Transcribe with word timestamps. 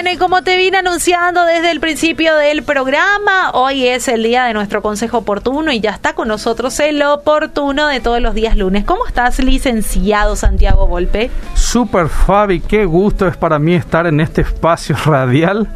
Bueno, 0.00 0.14
y 0.14 0.16
como 0.16 0.42
te 0.42 0.56
vine 0.56 0.78
anunciando 0.78 1.44
desde 1.44 1.70
el 1.70 1.78
principio 1.78 2.34
del 2.34 2.62
programa, 2.62 3.50
hoy 3.52 3.86
es 3.86 4.08
el 4.08 4.22
día 4.22 4.44
de 4.44 4.54
nuestro 4.54 4.80
consejo 4.80 5.18
oportuno 5.18 5.72
y 5.72 5.80
ya 5.80 5.90
está 5.90 6.14
con 6.14 6.26
nosotros 6.26 6.80
el 6.80 7.02
oportuno 7.02 7.86
de 7.86 8.00
todos 8.00 8.18
los 8.22 8.32
días 8.32 8.56
lunes. 8.56 8.86
¿Cómo 8.86 9.06
estás, 9.06 9.40
licenciado 9.40 10.36
Santiago 10.36 10.86
Volpe? 10.86 11.30
Super 11.52 12.08
Fabi, 12.08 12.60
qué 12.60 12.86
gusto 12.86 13.28
es 13.28 13.36
para 13.36 13.58
mí 13.58 13.74
estar 13.74 14.06
en 14.06 14.20
este 14.20 14.40
espacio 14.40 14.96
radial. 15.04 15.68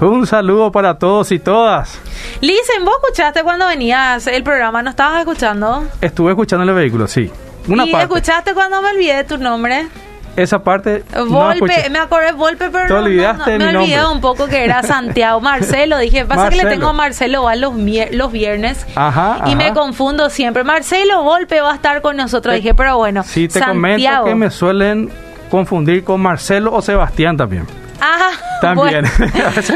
Un 0.00 0.28
saludo 0.28 0.70
para 0.70 0.96
todos 0.96 1.32
y 1.32 1.40
todas. 1.40 1.98
Licen, 2.40 2.84
¿vos 2.84 2.94
escuchaste 3.02 3.42
cuando 3.42 3.66
venías 3.66 4.28
el 4.28 4.44
programa? 4.44 4.80
¿No 4.80 4.90
estabas 4.90 5.18
escuchando? 5.18 5.84
Estuve 6.00 6.30
escuchando 6.30 6.62
el 6.62 6.72
vehículo, 6.72 7.08
sí. 7.08 7.32
Una 7.66 7.84
¿Y 7.84 7.92
escuchaste 7.92 8.54
cuando 8.54 8.80
me 8.80 8.90
olvidé 8.90 9.16
de 9.16 9.24
tu 9.24 9.38
nombre? 9.38 9.88
Esa 10.36 10.62
parte. 10.62 11.02
Volpe, 11.28 11.88
me 11.90 11.98
acordé 11.98 12.32
Volpe, 12.32 12.68
pero 12.70 12.86
Te 12.86 12.92
olvidaste 12.94 13.58
no, 13.58 13.72
me 13.72 13.78
olvidé 13.78 14.06
un 14.06 14.20
poco 14.20 14.46
que 14.46 14.64
era 14.64 14.82
Santiago 14.82 15.40
Marcelo. 15.40 15.98
Dije, 15.98 16.24
pasa 16.24 16.50
que 16.50 16.56
le 16.56 16.66
tengo 16.66 16.88
a 16.88 16.92
Marcelo 16.92 17.48
a 17.48 17.56
los, 17.56 17.74
los 18.12 18.32
viernes 18.32 18.86
ajá, 18.94 19.42
y 19.46 19.56
me 19.56 19.72
confundo 19.72 20.30
siempre. 20.30 20.64
Marcelo 20.64 21.22
Volpe 21.22 21.60
va 21.60 21.72
a 21.72 21.74
estar 21.74 22.02
con 22.02 22.16
nosotros. 22.16 22.54
Dije, 22.54 22.74
pero 22.74 22.98
bueno. 22.98 23.22
Sí, 23.24 23.48
te 23.48 23.60
comento 23.60 24.24
que 24.24 24.34
me 24.34 24.50
suelen 24.50 25.10
confundir 25.50 26.04
con 26.04 26.20
Marcelo 26.20 26.72
o 26.72 26.82
Sebastián 26.82 27.36
también. 27.36 27.66
Ah, 27.98 28.30
también. 28.60 29.06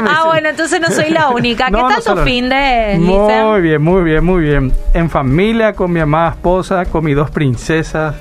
ah, 0.06 0.24
bueno, 0.26 0.50
entonces 0.50 0.78
no 0.78 0.88
soy 0.88 1.08
la 1.08 1.30
única. 1.30 1.66
¿Qué 1.66 1.72
tal 1.72 2.04
tu 2.04 2.22
fin 2.22 2.50
de 2.50 2.98
Muy 2.98 3.62
bien, 3.62 3.80
muy 3.80 4.04
bien, 4.04 4.22
muy 4.22 4.42
bien. 4.42 4.72
En 4.92 5.08
familia, 5.08 5.72
con 5.72 5.90
mi 5.90 6.00
amada 6.00 6.32
esposa, 6.32 6.84
con 6.84 7.02
mis 7.02 7.16
dos 7.16 7.30
princesas 7.30 8.14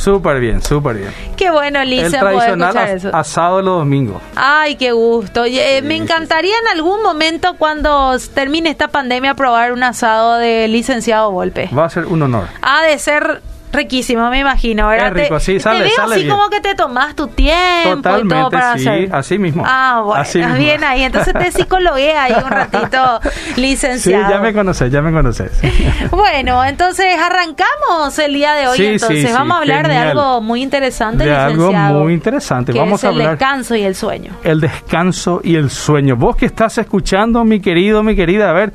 Súper 0.00 0.40
bien, 0.40 0.62
súper 0.62 0.96
bien. 0.96 1.12
Qué 1.36 1.50
bueno, 1.50 1.84
Lisa, 1.84 2.06
El 2.06 2.12
tradicional 2.12 2.88
eso. 2.88 3.10
asado 3.12 3.60
los 3.60 3.80
domingos. 3.80 4.22
Ay, 4.34 4.76
qué 4.76 4.92
gusto. 4.92 5.44
Eh, 5.44 5.82
me 5.82 5.94
encantaría 5.96 6.54
en 6.58 6.68
algún 6.78 7.02
momento 7.02 7.56
cuando 7.58 8.16
termine 8.32 8.70
esta 8.70 8.88
pandemia 8.88 9.34
probar 9.34 9.72
un 9.72 9.82
asado 9.82 10.36
de 10.38 10.68
licenciado 10.68 11.30
Volpe. 11.32 11.68
Va 11.76 11.84
a 11.84 11.90
ser 11.90 12.06
un 12.06 12.22
honor. 12.22 12.46
Ha 12.62 12.82
de 12.84 12.98
ser 12.98 13.42
Riquísimo, 13.72 14.28
me 14.30 14.40
imagino, 14.40 14.88
¿verdad? 14.88 15.16
Es 15.16 15.24
rico, 15.24 15.38
sí, 15.38 15.60
sale, 15.60 15.78
te 15.78 15.84
veo 15.84 15.96
sale 15.96 16.14
así 16.16 16.28
como 16.28 16.48
que 16.50 16.60
te 16.60 16.74
tomas 16.74 17.14
tu 17.14 17.28
tiempo 17.28 17.90
Totalmente, 17.96 18.34
y 18.34 18.38
todo 18.38 18.50
para 18.50 18.76
sí, 18.78 18.88
hacer. 18.88 19.14
así 19.14 19.38
mismo. 19.38 19.62
Ah, 19.64 20.02
bueno, 20.04 20.20
así 20.20 20.38
mismo. 20.38 20.54
bien 20.56 20.82
ahí. 20.82 21.02
Entonces 21.04 21.32
te 21.34 21.52
psicologué 21.52 22.12
ahí 22.16 22.32
un 22.44 22.50
ratito, 22.50 23.20
licenciado. 23.56 24.24
Sí, 24.26 24.32
ya 24.32 24.40
me 24.40 24.52
conoces, 24.52 24.90
ya 24.90 25.00
me 25.02 25.12
conoces. 25.12 25.52
bueno, 26.10 26.64
entonces 26.64 27.06
arrancamos 27.16 28.18
el 28.18 28.34
día 28.34 28.54
de 28.54 28.66
hoy. 28.66 28.76
Sí, 28.76 28.86
entonces 28.86 29.28
sí, 29.28 29.32
vamos 29.32 29.56
a 29.56 29.60
hablar 29.60 29.86
genial. 29.86 30.04
de 30.04 30.10
algo 30.10 30.40
muy 30.40 30.62
interesante, 30.62 31.24
de 31.24 31.30
licenciado. 31.30 31.86
algo 31.86 32.00
muy 32.02 32.12
interesante. 32.14 32.72
Que 32.72 32.78
vamos 32.80 33.00
es 33.00 33.04
a 33.04 33.08
el 33.10 33.14
hablar 33.14 33.30
descanso 33.38 33.76
y 33.76 33.82
el 33.82 33.94
sueño. 33.94 34.32
el 34.42 34.60
descanso 34.60 35.40
y 35.44 35.54
el 35.54 35.70
sueño. 35.70 36.16
Vos 36.16 36.34
que 36.34 36.46
estás 36.46 36.76
escuchando, 36.78 37.44
mi 37.44 37.60
querido, 37.60 38.02
mi 38.02 38.16
querida, 38.16 38.50
a 38.50 38.52
ver, 38.52 38.72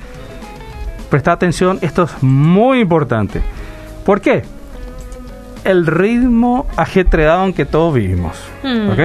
presta 1.09 1.33
atención, 1.33 1.79
esto 1.81 2.03
es 2.03 2.23
muy 2.23 2.79
importante. 2.79 3.41
¿Por 4.05 4.21
qué? 4.21 4.43
El 5.65 5.85
ritmo 5.85 6.67
ajetreado 6.77 7.45
en 7.45 7.53
que 7.53 7.65
todos 7.65 7.93
vivimos. 7.93 8.37
¿ok? 8.63 8.99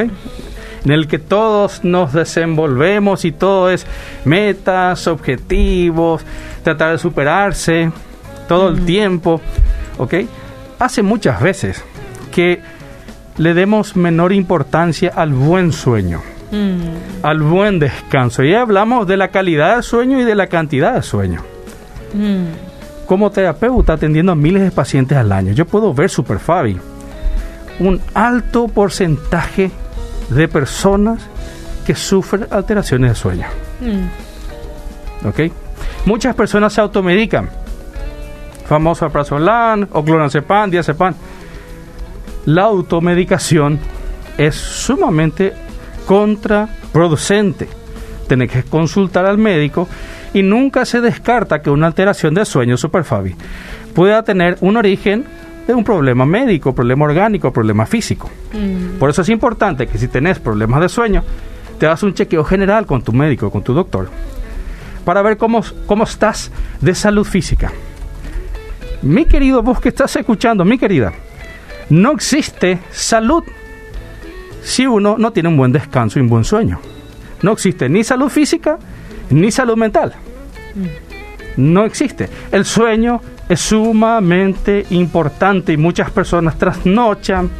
En 0.85 0.93
el 0.93 1.09
que 1.09 1.19
todos 1.19 1.85
nos 1.85 2.13
desenvolvemos 2.13 3.25
y 3.25 3.33
todo 3.33 3.71
es 3.71 3.87
metas, 4.25 5.07
objetivos, 5.07 6.25
tratar 6.63 6.93
de 6.93 6.99
superarse 6.99 7.91
todo 8.49 8.69
el 8.69 8.85
tiempo. 8.85 9.41
¿Ok? 9.99 10.15
Hace 10.79 11.03
muchas 11.03 11.43
veces 11.43 11.85
que 12.33 12.61
le 13.37 13.55
demos 13.55 13.97
menor 13.97 14.33
importancia 14.33 15.13
al 15.15 15.33
buen 15.33 15.73
sueño, 15.73 16.23
Mm, 16.53 17.23
al 17.23 17.43
buen 17.43 17.79
descanso. 17.79 18.43
Y 18.43 18.55
hablamos 18.55 19.07
de 19.07 19.17
la 19.17 19.29
calidad 19.29 19.75
del 19.75 19.85
sueño 19.85 20.21
y 20.21 20.25
de 20.25 20.35
la 20.35 20.49
cantidad 20.49 20.95
de 20.95 21.03
sueño. 21.03 21.43
mm. 22.13 22.70
Como 23.11 23.29
terapeuta 23.33 23.95
atendiendo 23.95 24.31
a 24.31 24.37
miles 24.37 24.63
de 24.63 24.71
pacientes 24.71 25.19
al 25.19 25.33
año, 25.33 25.53
yo 25.53 25.67
puedo 25.67 25.93
ver, 25.93 26.09
Super 26.09 26.39
Fabi, 26.39 26.79
un 27.81 28.01
alto 28.15 28.69
porcentaje 28.69 29.73
de 30.29 30.47
personas 30.47 31.21
que 31.85 31.97
sufren 31.97 32.47
alteraciones 32.53 33.11
de 33.11 33.15
sueño. 33.17 33.47
Mm. 33.81 35.27
¿Ok? 35.27 35.41
Muchas 36.07 36.37
personas 36.37 36.73
se 36.73 36.83
automedican. 36.83 37.51
Famoso 38.67 39.07
alprazolam 39.07 39.89
o 39.91 40.05
clonazepam, 40.05 40.71
diazepam. 40.71 41.13
La 42.45 42.63
automedicación 42.63 43.81
es 44.39 44.55
sumamente 44.55 45.53
contraproducente. 46.07 47.69
Tenés 48.29 48.53
que 48.53 48.63
consultar 48.63 49.27
al 49.27 49.37
médico 49.37 49.89
y 50.33 50.43
nunca 50.43 50.85
se 50.85 51.01
descarta 51.01 51.61
que 51.61 51.71
una 51.71 51.87
alteración 51.87 52.35
de 52.35 52.45
sueño, 52.45 52.77
Superfabi, 52.77 53.35
pueda 53.95 54.23
tener 54.23 54.57
un 54.61 54.77
origen 54.77 55.25
de 55.67 55.75
un 55.75 55.85
problema 55.85 56.25
médico, 56.25 56.75
problema 56.75 57.05
orgánico, 57.05 57.53
problema 57.53 57.87
físico. 57.87 58.31
Mm. 58.53 58.99
Por 58.99 59.11
eso 59.11 59.23
es 59.23 59.29
importante 59.29 59.87
que 59.87 59.99
si 59.99 60.09
tenés 60.09 60.39
problemas 60.39 60.81
de 60.81 60.89
sueño, 60.89 61.23
te 61.79 61.87
hagas 61.87 62.03
un 62.03 62.15
chequeo 62.15 62.45
general 62.45 62.87
con 62.87 63.03
tu 63.03 63.13
médico, 63.13 63.51
con 63.51 63.63
tu 63.63 63.73
doctor, 63.73 64.09
para 65.05 65.23
ver 65.23 65.37
cómo, 65.37 65.63
cómo 65.87 66.05
estás 66.05 66.51
de 66.81 66.95
salud 66.95 67.25
física. 67.25 67.73
Mi 69.03 69.25
querido, 69.25 69.63
vos 69.63 69.81
que 69.81 69.89
estás 69.89 70.15
escuchando, 70.17 70.65
mi 70.65 70.77
querida, 70.79 71.13
no 71.89 72.13
existe 72.13 72.79
salud 72.91 73.43
si 74.63 74.87
uno 74.87 75.17
no 75.19 75.33
tiene 75.33 75.49
un 75.49 75.57
buen 75.57 75.73
descanso 75.73 76.19
y 76.19 76.23
un 76.23 76.29
buen 76.29 76.45
sueño. 76.45 76.79
No 77.43 77.53
existe 77.53 77.89
ni 77.89 78.05
salud 78.05 78.29
física 78.29 78.79
ni 79.31 79.51
salud 79.51 79.77
mental. 79.77 80.13
No 81.57 81.85
existe. 81.85 82.29
El 82.53 82.65
sueño 82.65 83.21
es 83.49 83.61
sumamente 83.61 84.87
importante 84.91 85.73
y 85.73 85.77
muchas 85.77 86.11
personas 86.11 86.57
trasnochan, 86.59 87.51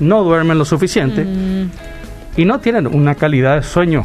no 0.00 0.24
duermen 0.24 0.58
lo 0.58 0.64
suficiente 0.64 1.24
Mm. 1.24 1.70
y 2.36 2.44
no 2.44 2.58
tienen 2.58 2.86
una 2.86 3.14
calidad 3.14 3.56
de 3.56 3.62
sueño 3.62 4.04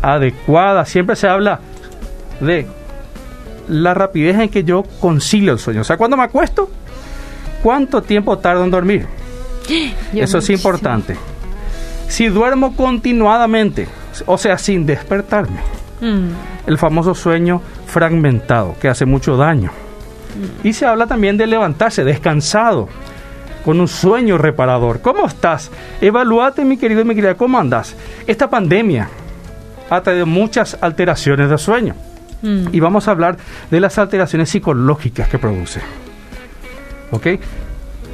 adecuada. 0.00 0.84
Siempre 0.84 1.16
se 1.16 1.28
habla 1.28 1.60
de 2.40 2.66
la 3.68 3.94
rapidez 3.94 4.38
en 4.38 4.48
que 4.48 4.64
yo 4.64 4.82
concilio 5.00 5.52
el 5.52 5.58
sueño. 5.58 5.82
O 5.82 5.84
sea, 5.84 5.96
cuando 5.96 6.16
me 6.16 6.22
acuesto, 6.24 6.70
¿cuánto 7.62 8.02
tiempo 8.02 8.38
tardo 8.38 8.64
en 8.64 8.70
dormir? 8.70 9.06
Yo 10.12 10.24
Eso 10.24 10.38
es 10.38 10.50
importante. 10.50 11.16
Si 12.08 12.26
duermo 12.26 12.74
continuadamente, 12.74 13.86
o 14.26 14.36
sea, 14.36 14.58
sin 14.58 14.84
despertarme, 14.84 15.60
Mm. 16.02 16.30
el 16.66 16.78
famoso 16.78 17.14
sueño 17.14 17.62
fragmentado 17.86 18.74
que 18.80 18.88
hace 18.88 19.06
mucho 19.06 19.36
daño. 19.36 19.70
Y 20.64 20.72
se 20.72 20.84
habla 20.84 21.06
también 21.06 21.36
de 21.36 21.46
levantarse 21.46 22.04
descansado, 22.04 22.88
con 23.64 23.80
un 23.80 23.86
sueño 23.86 24.36
reparador. 24.36 25.00
¿Cómo 25.00 25.26
estás? 25.26 25.70
Evalúate, 26.00 26.64
mi 26.64 26.76
querido 26.76 27.02
y 27.02 27.04
mi 27.04 27.14
querida, 27.14 27.36
¿cómo 27.36 27.58
andas? 27.58 27.94
Esta 28.26 28.50
pandemia 28.50 29.08
ha 29.90 30.00
traído 30.00 30.26
muchas 30.26 30.76
alteraciones 30.80 31.48
de 31.48 31.58
sueño. 31.58 31.94
Mm. 32.42 32.66
Y 32.72 32.80
vamos 32.80 33.06
a 33.06 33.12
hablar 33.12 33.36
de 33.70 33.80
las 33.80 33.98
alteraciones 33.98 34.50
psicológicas 34.50 35.28
que 35.28 35.38
produce. 35.38 35.80
¿Ok? 37.12 37.26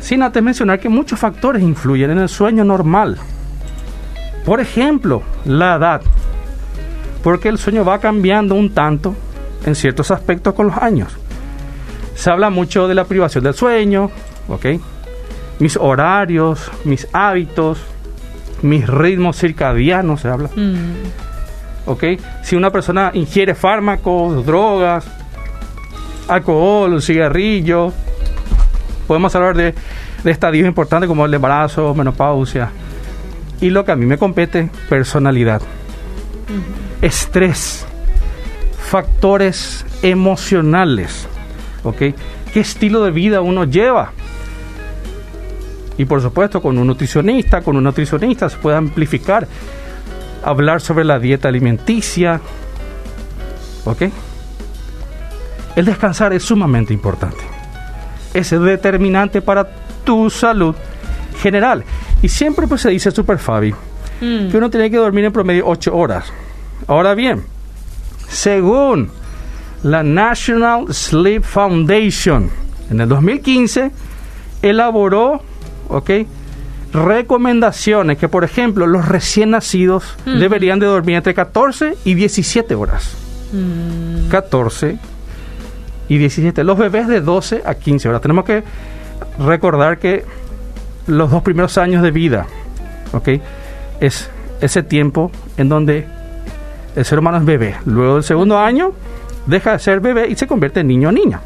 Sin 0.00 0.22
antes 0.22 0.42
mencionar 0.42 0.78
que 0.78 0.88
muchos 0.88 1.18
factores 1.18 1.62
influyen 1.62 2.10
en 2.10 2.18
el 2.18 2.28
sueño 2.28 2.64
normal. 2.64 3.16
Por 4.44 4.60
ejemplo, 4.60 5.22
la 5.44 5.76
edad. 5.76 6.02
Porque 7.28 7.50
el 7.50 7.58
sueño 7.58 7.84
va 7.84 7.98
cambiando 7.98 8.54
un 8.54 8.70
tanto 8.70 9.14
en 9.66 9.74
ciertos 9.74 10.10
aspectos 10.10 10.54
con 10.54 10.68
los 10.68 10.78
años. 10.78 11.14
Se 12.14 12.30
habla 12.30 12.48
mucho 12.48 12.88
de 12.88 12.94
la 12.94 13.04
privación 13.04 13.44
del 13.44 13.52
sueño, 13.52 14.10
¿ok? 14.48 14.64
Mis 15.58 15.76
horarios, 15.76 16.70
mis 16.84 17.06
hábitos, 17.12 17.80
mis 18.62 18.88
ritmos 18.88 19.36
circadianos, 19.36 20.22
se 20.22 20.28
habla. 20.28 20.48
Mm. 20.56 21.84
¿ok? 21.84 22.04
Si 22.44 22.56
una 22.56 22.70
persona 22.70 23.10
ingiere 23.12 23.54
fármacos, 23.54 24.46
drogas, 24.46 25.06
alcohol, 26.28 27.02
cigarrillo, 27.02 27.92
podemos 29.06 29.36
hablar 29.36 29.54
de, 29.54 29.74
de 30.24 30.30
estadios 30.30 30.66
importantes 30.66 31.06
como 31.06 31.26
el 31.26 31.34
embarazo, 31.34 31.94
menopausia. 31.94 32.70
Y 33.60 33.68
lo 33.68 33.84
que 33.84 33.92
a 33.92 33.96
mí 33.96 34.06
me 34.06 34.16
compete, 34.16 34.70
personalidad, 34.88 35.60
estrés, 37.02 37.86
factores 38.78 39.84
emocionales, 40.02 41.26
¿ok? 41.84 42.14
¿Qué 42.52 42.60
estilo 42.60 43.04
de 43.04 43.10
vida 43.10 43.40
uno 43.40 43.64
lleva? 43.64 44.12
Y 45.98 46.04
por 46.04 46.22
supuesto, 46.22 46.62
con 46.62 46.78
un 46.78 46.86
nutricionista, 46.86 47.60
con 47.60 47.76
un 47.76 47.84
nutricionista 47.84 48.48
se 48.48 48.56
puede 48.56 48.76
amplificar 48.76 49.48
hablar 50.44 50.80
sobre 50.80 51.04
la 51.04 51.18
dieta 51.18 51.48
alimenticia. 51.48 52.40
¿Ok? 53.84 54.02
El 55.76 55.84
descansar 55.84 56.32
es 56.32 56.42
sumamente 56.42 56.92
importante. 56.92 57.38
Es 58.34 58.50
determinante 58.50 59.42
para 59.42 59.68
tu 60.04 60.30
salud 60.30 60.74
general. 61.40 61.84
Y 62.22 62.28
siempre 62.28 62.66
pues 62.66 62.82
se 62.82 62.90
dice, 62.90 63.10
Super 63.10 63.38
Fabi, 63.38 63.74
que 64.20 64.56
uno 64.56 64.70
tiene 64.70 64.90
que 64.90 64.96
dormir 64.96 65.24
en 65.24 65.32
promedio 65.32 65.66
8 65.66 65.96
horas. 65.96 66.32
Ahora 66.86 67.14
bien, 67.14 67.44
según 68.28 69.10
la 69.82 70.02
National 70.02 70.92
Sleep 70.92 71.42
Foundation, 71.42 72.50
en 72.90 73.00
el 73.00 73.08
2015, 73.08 73.90
elaboró, 74.62 75.42
recomendaciones 76.92 78.18
que, 78.18 78.28
por 78.28 78.44
ejemplo, 78.44 78.86
los 78.86 79.08
recién 79.08 79.50
nacidos 79.50 80.16
deberían 80.24 80.78
de 80.78 80.86
dormir 80.86 81.16
entre 81.16 81.34
14 81.34 81.96
y 82.04 82.14
17 82.14 82.74
horas. 82.74 83.16
14 84.30 84.92
mm. 84.94 84.98
y 86.08 86.18
17. 86.18 86.64
Los 86.64 86.78
bebés 86.78 87.08
de 87.08 87.20
12 87.20 87.62
a 87.64 87.74
15 87.74 88.08
horas. 88.08 88.20
Tenemos 88.20 88.44
que 88.44 88.62
recordar 89.38 89.98
que 89.98 90.24
los 91.06 91.30
dos 91.30 91.42
primeros 91.42 91.78
años 91.78 92.02
de 92.02 92.10
vida, 92.10 92.46
¿ok? 93.12 93.28
Es 94.00 94.30
ese 94.60 94.82
tiempo 94.82 95.30
en 95.56 95.68
donde 95.68 96.06
el 96.98 97.04
ser 97.04 97.20
humano 97.20 97.38
es 97.38 97.44
bebé. 97.44 97.76
Luego 97.86 98.14
del 98.14 98.24
segundo 98.24 98.58
año 98.58 98.92
deja 99.46 99.72
de 99.72 99.78
ser 99.78 100.00
bebé 100.00 100.28
y 100.28 100.34
se 100.34 100.48
convierte 100.48 100.80
en 100.80 100.88
niño 100.88 101.10
o 101.10 101.12
niña. 101.12 101.40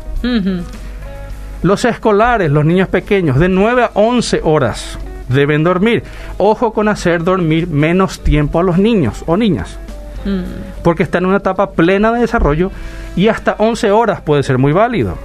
Los 1.62 1.84
escolares, 1.84 2.50
los 2.50 2.64
niños 2.64 2.88
pequeños, 2.88 3.38
de 3.38 3.48
9 3.50 3.84
a 3.84 3.90
11 3.92 4.40
horas 4.44 4.98
deben 5.28 5.62
dormir. 5.62 6.04
Ojo 6.38 6.72
con 6.72 6.88
hacer 6.88 7.22
dormir 7.22 7.68
menos 7.68 8.20
tiempo 8.20 8.60
a 8.60 8.62
los 8.62 8.78
niños 8.78 9.24
o 9.26 9.36
niñas. 9.36 9.78
Mm. 10.24 10.82
Porque 10.82 11.02
están 11.02 11.24
en 11.24 11.28
una 11.28 11.38
etapa 11.38 11.72
plena 11.72 12.12
de 12.12 12.20
desarrollo 12.20 12.70
y 13.14 13.28
hasta 13.28 13.56
11 13.58 13.90
horas 13.90 14.22
puede 14.22 14.42
ser 14.42 14.56
muy 14.56 14.72
válido. 14.72 15.18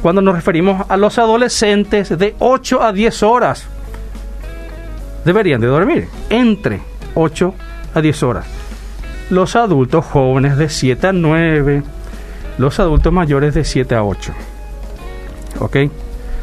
Cuando 0.00 0.22
nos 0.22 0.36
referimos 0.36 0.88
a 0.88 0.96
los 0.96 1.18
adolescentes 1.18 2.16
de 2.16 2.36
8 2.38 2.82
a 2.82 2.92
10 2.92 3.22
horas, 3.24 3.66
deberían 5.24 5.60
de 5.60 5.66
dormir 5.66 6.08
entre 6.30 6.80
8 7.14 7.52
a 7.94 8.00
10 8.00 8.22
horas. 8.22 8.59
Los 9.30 9.56
adultos 9.56 10.04
jóvenes 10.04 10.56
de 10.56 10.68
7 10.68 11.06
a 11.06 11.12
9, 11.12 11.82
los 12.58 12.80
adultos 12.80 13.12
mayores 13.12 13.54
de 13.54 13.64
7 13.64 13.94
a 13.94 14.04
8. 14.04 14.32
¿Ok? 15.60 15.76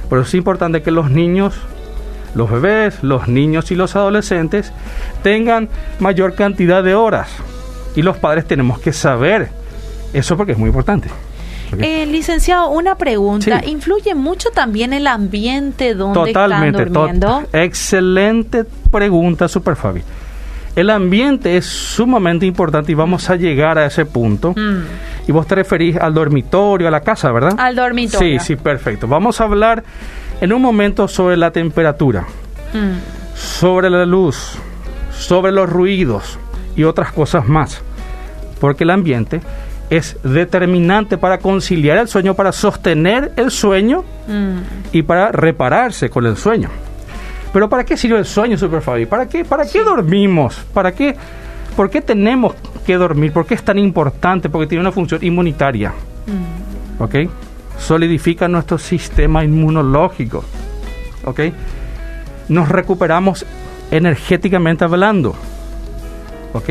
Pero 0.09 0.21
es 0.21 0.33
importante 0.33 0.81
que 0.81 0.91
los 0.91 1.11
niños 1.11 1.53
los 2.37 2.51
bebés, 2.51 3.03
los 3.03 3.27
niños 3.27 3.71
y 3.71 3.75
los 3.75 3.95
adolescentes 3.95 4.71
tengan 5.23 5.69
mayor 5.99 6.35
cantidad 6.35 6.83
de 6.83 6.93
horas. 6.93 7.29
Y 7.95 8.03
los 8.03 8.17
padres 8.17 8.45
tenemos 8.45 8.79
que 8.79 8.93
saber 8.93 9.49
eso 10.13 10.37
porque 10.37 10.51
es 10.51 10.57
muy 10.57 10.67
importante. 10.67 11.09
Eh, 11.79 12.05
licenciado, 12.05 12.69
una 12.69 12.95
pregunta. 12.95 13.61
¿Influye 13.65 14.15
mucho 14.15 14.51
también 14.51 14.93
el 14.93 15.07
ambiente 15.07 15.95
donde 15.95 16.31
Totalmente, 16.31 16.83
están 16.83 16.93
durmiendo? 16.93 17.43
excelente 17.51 18.63
pregunta, 18.91 19.47
Super 19.47 19.75
Fabi. 19.75 20.01
El 20.77 20.91
ambiente 20.91 21.57
es 21.57 21.65
sumamente 21.65 22.45
importante 22.45 22.91
y 22.91 22.95
vamos 22.95 23.31
a 23.31 23.35
llegar 23.35 23.79
a 23.79 23.87
ese 23.87 24.05
punto. 24.05 24.53
Mm. 24.55 24.83
Y 25.27 25.31
vos 25.31 25.47
te 25.47 25.55
referís 25.55 25.97
al 25.97 26.13
dormitorio, 26.13 26.87
a 26.87 26.91
la 26.91 27.01
casa, 27.01 27.31
¿verdad? 27.31 27.55
Al 27.57 27.75
dormitorio. 27.75 28.39
Sí, 28.39 28.45
sí, 28.45 28.55
perfecto. 28.55 29.07
Vamos 29.07 29.41
a 29.41 29.45
hablar 29.45 29.83
en 30.39 30.53
un 30.53 30.61
momento 30.61 31.07
sobre 31.07 31.35
la 31.35 31.49
temperatura, 31.49 32.27
mm. 32.75 33.35
sobre 33.35 33.89
la 33.89 34.05
luz, 34.05 34.53
sobre 35.17 35.51
los 35.51 35.67
ruidos 35.67 36.37
y 36.75 36.83
otras 36.83 37.11
cosas 37.11 37.47
más, 37.47 37.81
porque 38.61 38.83
el 38.83 38.91
ambiente 38.91 39.41
es 39.89 40.17
determinante 40.21 41.17
para 41.17 41.39
conciliar 41.39 41.97
el 41.97 42.07
sueño, 42.07 42.35
para 42.35 42.51
sostener 42.51 43.31
el 43.35 43.49
sueño 43.49 44.03
mm. 44.27 44.57
y 44.91 45.01
para 45.01 45.31
repararse 45.31 46.11
con 46.11 46.27
el 46.27 46.37
sueño. 46.37 46.69
Pero 47.53 47.69
¿para 47.69 47.83
qué 47.83 47.97
sirve 47.97 48.19
el 48.19 48.25
sueño, 48.25 48.57
Super 48.57 48.81
Fabi? 48.81 49.05
¿Para 49.05 49.27
qué, 49.27 49.45
para 49.45 49.65
qué 49.65 49.83
dormimos? 49.83 50.65
¿Para 50.73 50.91
qué, 50.91 51.15
¿Por 51.75 51.89
qué 51.89 52.01
tenemos 52.01 52.55
que 52.85 52.95
dormir? 52.95 53.31
¿Por 53.31 53.45
qué 53.45 53.55
es 53.55 53.63
tan 53.63 53.77
importante? 53.79 54.49
Porque 54.49 54.67
tiene 54.67 54.81
una 54.81 54.91
función 54.91 55.23
inmunitaria. 55.23 55.93
Mm. 56.27 57.01
¿Ok? 57.01 57.15
solidifica 57.79 58.47
nuestro 58.47 58.77
sistema 58.77 59.43
inmunológico. 59.43 60.43
¿Ok? 61.25 61.41
Nos 62.49 62.69
recuperamos 62.69 63.45
energéticamente 63.91 64.83
hablando. 64.83 65.35
¿Ok? 66.53 66.69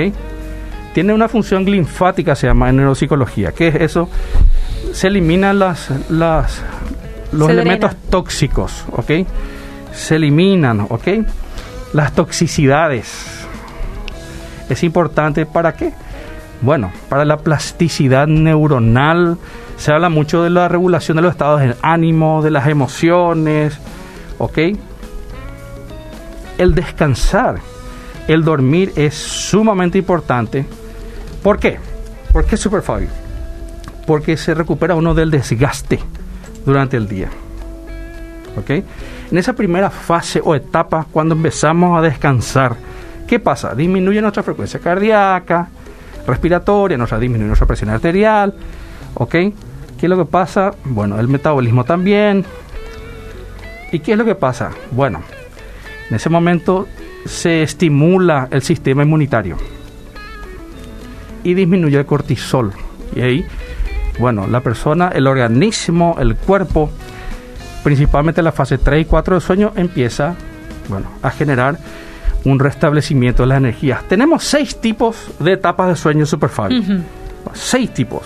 Tiene 0.94 1.12
una 1.12 1.28
función 1.28 1.64
linfática, 1.64 2.34
se 2.34 2.46
llama 2.46 2.70
en 2.70 2.76
neuropsicología. 2.76 3.52
¿Qué 3.52 3.68
es 3.68 3.74
eso? 3.76 4.08
Se 4.92 5.08
eliminan 5.08 5.58
las, 5.58 5.90
las, 6.10 6.62
los 7.32 7.50
elementos 7.50 7.94
tóxicos. 8.08 8.84
¿Ok? 8.92 9.10
Se 9.96 10.16
eliminan. 10.16 10.86
¿Ok? 10.88 11.08
Las 11.92 12.14
toxicidades. 12.14 13.46
Es 14.68 14.82
importante 14.82 15.46
para 15.46 15.74
qué? 15.74 15.92
Bueno, 16.60 16.90
para 17.08 17.24
la 17.24 17.38
plasticidad 17.38 18.26
neuronal, 18.26 19.38
se 19.76 19.92
habla 19.92 20.08
mucho 20.08 20.42
de 20.42 20.50
la 20.50 20.68
regulación 20.68 21.16
de 21.16 21.22
los 21.22 21.32
estados 21.32 21.60
de 21.60 21.76
ánimo, 21.82 22.42
de 22.42 22.50
las 22.50 22.66
emociones, 22.66 23.78
¿ok? 24.38 24.58
El 26.58 26.74
descansar, 26.74 27.56
el 28.26 28.42
dormir 28.42 28.92
es 28.96 29.14
sumamente 29.14 29.98
importante. 29.98 30.66
¿Por 31.42 31.58
qué? 31.58 31.78
¿Por 32.32 32.46
qué 32.46 32.56
Fabio? 32.56 33.08
Porque 34.06 34.36
se 34.36 34.54
recupera 34.54 34.94
uno 34.94 35.14
del 35.14 35.30
desgaste 35.30 36.00
durante 36.64 36.96
el 36.96 37.06
día. 37.06 37.28
¿Ok? 38.56 38.70
En 38.70 39.38
esa 39.38 39.52
primera 39.52 39.90
fase 39.90 40.40
o 40.42 40.54
etapa, 40.54 41.06
cuando 41.10 41.34
empezamos 41.34 41.98
a 41.98 42.02
descansar, 42.02 42.76
¿qué 43.26 43.38
pasa? 43.38 43.74
Disminuye 43.74 44.20
nuestra 44.22 44.42
frecuencia 44.42 44.80
cardíaca, 44.80 45.68
respiratoria, 46.26 46.96
nos 46.96 47.10
disminuye 47.20 47.46
nuestra 47.46 47.66
presión 47.66 47.90
arterial, 47.90 48.54
¿ok? 49.14 49.30
¿Qué 49.30 49.52
es 50.00 50.08
lo 50.08 50.16
que 50.16 50.24
pasa? 50.24 50.72
Bueno, 50.84 51.18
el 51.18 51.28
metabolismo 51.28 51.84
también. 51.84 52.44
¿Y 53.92 54.00
qué 54.00 54.12
es 54.12 54.18
lo 54.18 54.24
que 54.24 54.34
pasa? 54.34 54.70
Bueno, 54.90 55.22
en 56.10 56.16
ese 56.16 56.28
momento 56.28 56.86
se 57.24 57.62
estimula 57.62 58.48
el 58.50 58.62
sistema 58.62 59.02
inmunitario 59.02 59.56
y 61.42 61.54
disminuye 61.54 61.98
el 61.98 62.06
cortisol. 62.06 62.72
Y 63.14 63.20
ahí, 63.20 63.46
bueno, 64.18 64.46
la 64.46 64.60
persona, 64.60 65.08
el 65.14 65.26
organismo, 65.26 66.16
el 66.18 66.36
cuerpo, 66.36 66.90
principalmente 67.86 68.40
en 68.40 68.46
la 68.46 68.50
fase 68.50 68.78
3 68.78 69.02
y 69.02 69.04
4 69.04 69.36
del 69.36 69.40
sueño, 69.40 69.72
empieza, 69.76 70.34
bueno, 70.88 71.06
a 71.22 71.30
generar 71.30 71.78
un 72.44 72.58
restablecimiento 72.58 73.44
de 73.44 73.46
las 73.46 73.58
energías. 73.58 74.02
Tenemos 74.08 74.42
seis 74.42 74.80
tipos 74.80 75.30
de 75.38 75.52
etapas 75.52 75.90
de 75.90 75.94
sueño 75.94 76.26
super 76.26 76.50
Seis 77.52 77.94
tipos. 77.94 78.22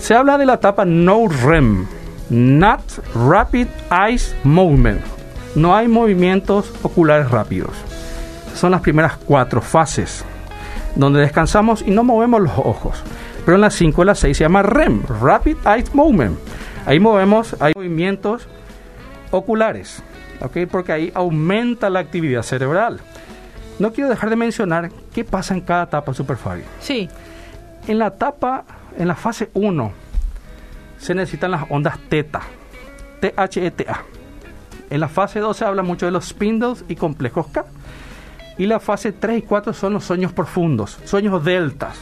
Se 0.00 0.16
habla 0.16 0.36
de 0.36 0.46
la 0.46 0.54
etapa 0.54 0.84
no 0.84 1.28
REM, 1.28 1.86
Not 2.28 2.80
Rapid 3.14 3.68
Eyes 3.92 4.34
Movement. 4.42 5.00
No 5.54 5.76
hay 5.76 5.86
movimientos 5.86 6.72
oculares 6.82 7.30
rápidos. 7.30 7.70
Son 8.56 8.72
las 8.72 8.80
primeras 8.80 9.16
cuatro 9.16 9.60
fases, 9.60 10.24
donde 10.96 11.20
descansamos 11.20 11.82
y 11.86 11.92
no 11.92 12.02
movemos 12.02 12.40
los 12.40 12.58
ojos. 12.58 13.00
Pero 13.44 13.54
en 13.54 13.60
las 13.60 13.74
5 13.74 14.02
y 14.02 14.06
las 14.06 14.18
6 14.18 14.36
se 14.36 14.42
llama 14.42 14.62
REM, 14.62 15.04
Rapid 15.20 15.56
Eyes 15.64 15.94
Movement. 15.94 16.36
Ahí 16.90 16.98
movemos, 16.98 17.54
hay 17.60 17.72
movimientos 17.76 18.48
oculares. 19.30 20.02
Porque 20.72 20.90
ahí 20.90 21.12
aumenta 21.14 21.88
la 21.88 22.00
actividad 22.00 22.42
cerebral. 22.42 22.98
No 23.78 23.92
quiero 23.92 24.10
dejar 24.10 24.28
de 24.28 24.34
mencionar 24.34 24.90
qué 25.14 25.22
pasa 25.22 25.54
en 25.54 25.60
cada 25.60 25.84
etapa 25.84 26.12
Superfabio. 26.14 26.64
Sí. 26.80 27.08
En 27.86 28.00
la 28.00 28.08
etapa, 28.08 28.64
en 28.98 29.06
la 29.06 29.14
fase 29.14 29.50
1, 29.54 29.92
se 30.98 31.14
necesitan 31.14 31.52
las 31.52 31.62
ondas 31.70 31.96
teta, 32.08 32.40
T-H-E-T-A. 33.20 34.02
En 34.90 34.98
la 34.98 35.08
fase 35.08 35.38
2 35.38 35.56
se 35.56 35.64
habla 35.64 35.84
mucho 35.84 36.06
de 36.06 36.12
los 36.12 36.24
spindles 36.24 36.84
y 36.88 36.96
complejos 36.96 37.46
K. 37.52 37.66
Y 38.58 38.66
la 38.66 38.80
fase 38.80 39.12
3 39.12 39.38
y 39.38 39.42
4 39.42 39.72
son 39.74 39.92
los 39.92 40.04
sueños 40.04 40.32
profundos, 40.32 40.98
sueños 41.04 41.44
deltas, 41.44 42.00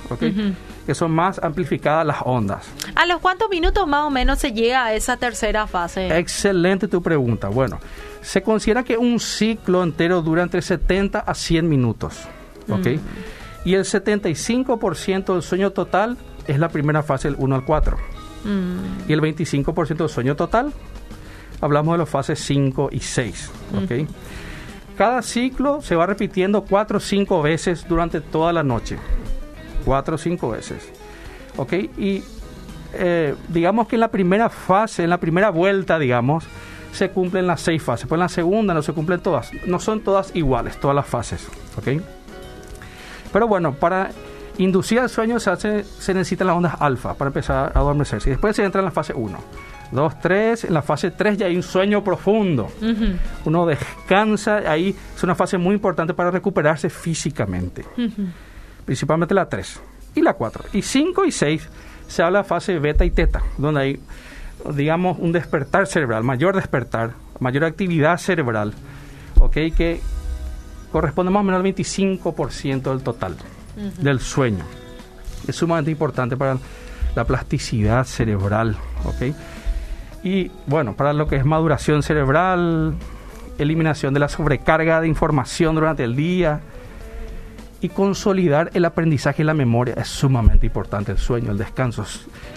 que 0.89 0.95
son 0.95 1.11
más 1.11 1.39
amplificadas 1.43 2.07
las 2.07 2.17
ondas. 2.25 2.67
¿A 2.95 3.05
los 3.05 3.21
cuántos 3.21 3.51
minutos 3.51 3.87
más 3.87 4.07
o 4.07 4.11
menos 4.11 4.39
se 4.39 4.53
llega 4.53 4.87
a 4.87 4.95
esa 4.95 5.19
tercera 5.19 5.67
fase? 5.67 6.17
Excelente 6.17 6.89
tu 6.89 7.03
pregunta. 7.03 7.49
Bueno, 7.49 7.79
se 8.23 8.41
considera 8.41 8.83
que 8.85 8.97
un 8.97 9.21
ciclo 9.21 9.83
entero 9.83 10.23
dura 10.23 10.43
entre 10.43 10.63
70 10.63 11.19
a 11.19 11.35
100 11.35 11.69
minutos. 11.69 12.27
¿ok? 12.71 12.87
Mm. 12.87 13.69
Y 13.69 13.75
el 13.75 13.85
75% 13.85 15.35
del 15.35 15.43
sueño 15.43 15.73
total 15.73 16.17
es 16.47 16.59
la 16.59 16.71
primera 16.71 17.03
fase, 17.03 17.29
del 17.29 17.37
1 17.39 17.55
al 17.55 17.65
4. 17.67 17.99
Mm. 18.45 19.11
Y 19.11 19.13
el 19.13 19.21
25% 19.21 19.95
del 19.95 20.09
sueño 20.09 20.37
total, 20.37 20.73
hablamos 21.61 21.93
de 21.93 21.99
las 21.99 22.09
fases 22.09 22.39
5 22.39 22.89
y 22.93 23.01
6. 23.01 23.51
¿ok? 23.85 24.09
Cada 24.97 25.21
ciclo 25.21 25.83
se 25.83 25.97
va 25.97 26.07
repitiendo 26.07 26.63
4 26.65 26.97
o 26.97 27.01
5 27.01 27.43
veces 27.43 27.87
durante 27.87 28.23
toda 28.23 28.55
la 28.55 28.63
noche. 28.63 28.97
4 29.89 30.17
o 30.17 30.19
5 30.19 30.51
veces. 30.51 30.87
¿Ok? 31.57 31.73
Y 31.97 32.23
eh, 32.93 33.35
digamos 33.49 33.89
que 33.89 33.97
en 33.97 34.01
la 34.01 34.11
primera 34.11 34.51
fase, 34.51 35.03
en 35.05 35.09
la 35.09 35.19
primera 35.19 35.49
vuelta, 35.49 35.99
digamos, 35.99 36.45
se 36.93 37.09
cumplen 37.09 37.47
las 37.47 37.63
seis 37.63 37.83
fases. 37.83 38.07
Pues 38.07 38.19
en 38.19 38.21
la 38.21 38.29
segunda 38.29 38.75
no 38.75 38.83
se 38.83 38.93
cumplen 38.93 39.21
todas. 39.21 39.51
No 39.67 39.81
son 39.81 40.01
todas 40.01 40.37
iguales, 40.37 40.79
todas 40.79 40.95
las 40.95 41.07
fases. 41.07 41.49
¿ok? 41.79 42.03
Pero 43.33 43.49
bueno, 43.49 43.73
para 43.73 44.11
inducir 44.59 44.99
el 44.99 45.09
sueño 45.09 45.41
se, 45.41 45.49
hace, 45.49 45.85
se 45.85 46.13
necesitan 46.13 46.49
las 46.49 46.57
ondas 46.57 46.75
alfa 46.79 47.15
para 47.15 47.29
empezar 47.29 47.73
a 47.75 47.79
adormecerse. 47.79 48.29
Y 48.29 48.33
después 48.33 48.55
se 48.57 48.65
entra 48.65 48.83
en 48.83 48.85
la 48.85 48.91
fase 48.91 49.15
1. 49.15 49.39
2, 49.91 50.21
3, 50.21 50.65
en 50.65 50.75
la 50.75 50.83
fase 50.83 51.13
3 51.13 51.39
ya 51.39 51.47
hay 51.47 51.57
un 51.57 51.63
sueño 51.63 52.05
profundo. 52.05 52.69
Uno 53.47 53.65
descansa, 53.65 54.59
ahí 54.71 54.95
es 55.17 55.23
una 55.23 55.35
fase 55.35 55.57
muy 55.57 55.75
importante 55.75 56.13
para 56.13 56.31
recuperarse 56.31 56.91
físicamente. 56.91 57.87
Principalmente 58.89 59.35
la 59.35 59.47
3 59.47 59.81
y 60.15 60.23
la 60.23 60.33
4. 60.33 60.65
Y 60.73 60.81
5 60.81 61.27
y 61.27 61.31
6 61.31 61.69
se 62.07 62.23
habla 62.23 62.39
de 62.39 62.49
fase 62.49 62.79
beta 62.79 63.05
y 63.05 63.11
teta, 63.11 63.43
donde 63.59 63.81
hay, 63.83 64.01
digamos, 64.75 65.19
un 65.19 65.31
despertar 65.31 65.87
cerebral, 65.87 66.25
mayor 66.25 66.57
despertar, 66.57 67.11
mayor 67.39 67.67
actividad 67.67 68.17
cerebral, 68.17 68.73
¿ok? 69.41 69.53
Que 69.77 70.01
corresponde 70.91 71.31
más 71.31 71.43
o 71.43 71.45
menos 71.45 71.63
al 71.63 71.71
25% 71.71 72.83
del 72.85 73.03
total 73.03 73.37
del 74.01 74.21
sueño. 74.21 74.65
Es 75.47 75.57
sumamente 75.57 75.91
importante 75.91 76.39
para 76.39 76.57
la 77.15 77.25
plasticidad 77.27 78.07
cerebral, 78.07 78.75
¿ok? 79.05 79.35
Y 80.25 80.51
bueno, 80.67 80.95
para 80.97 81.13
lo 81.13 81.29
que 81.29 81.37
es 81.37 81.45
maduración 81.45 82.03
cerebral, 82.03 82.95
eliminación 83.59 84.15
de 84.15 84.21
la 84.21 84.31
sobrecarga 84.31 85.03
de 85.03 85.09
información 85.09 85.75
durante 85.75 86.05
el 86.05 86.17
día 86.17 86.63
y 87.81 87.89
consolidar 87.91 88.71
el 88.75 88.85
aprendizaje 88.85 89.43
y 89.43 89.45
la 89.45 89.55
memoria 89.55 89.95
es 89.97 90.09
sumamente 90.09 90.67
importante 90.67 91.13
el 91.13 91.19
sueño, 91.19 91.53
el 91.53 91.59
descanso. 91.59 92.05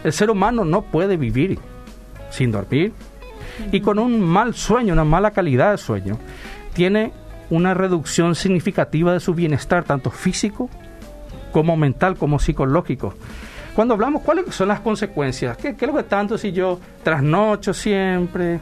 El 0.04 0.14
ser 0.14 0.30
humano 0.32 0.66
no 0.66 0.82
puede 0.82 1.18
vivir 1.18 1.60
sin 2.32 2.52
dormir 2.52 2.92
y 3.72 3.82
con 3.82 4.00
un 4.00 4.20
mal 4.22 4.54
sueño, 4.56 4.94
una 4.94 5.04
mala 5.04 5.32
calidad 5.32 5.72
de 5.72 5.78
sueño, 5.78 6.18
tiene 6.74 7.12
una 7.50 7.74
reducción 7.74 8.34
significativa 8.34 9.14
de 9.14 9.20
su 9.20 9.34
bienestar, 9.34 9.84
tanto 9.84 10.10
físico 10.10 10.70
como 11.52 11.76
mental, 11.78 12.16
como 12.16 12.40
psicológico. 12.40 13.14
Cuando 13.76 13.94
hablamos, 13.94 14.22
¿cuáles 14.24 14.54
son 14.56 14.70
las 14.70 14.80
consecuencias? 14.80 15.58
¿Qué, 15.58 15.76
qué 15.76 15.86
es 15.86 15.92
lo 15.92 15.98
que 15.98 16.04
tanto 16.04 16.38
si 16.38 16.52
yo 16.52 16.80
trasnocho 17.04 17.74
siempre? 17.74 18.60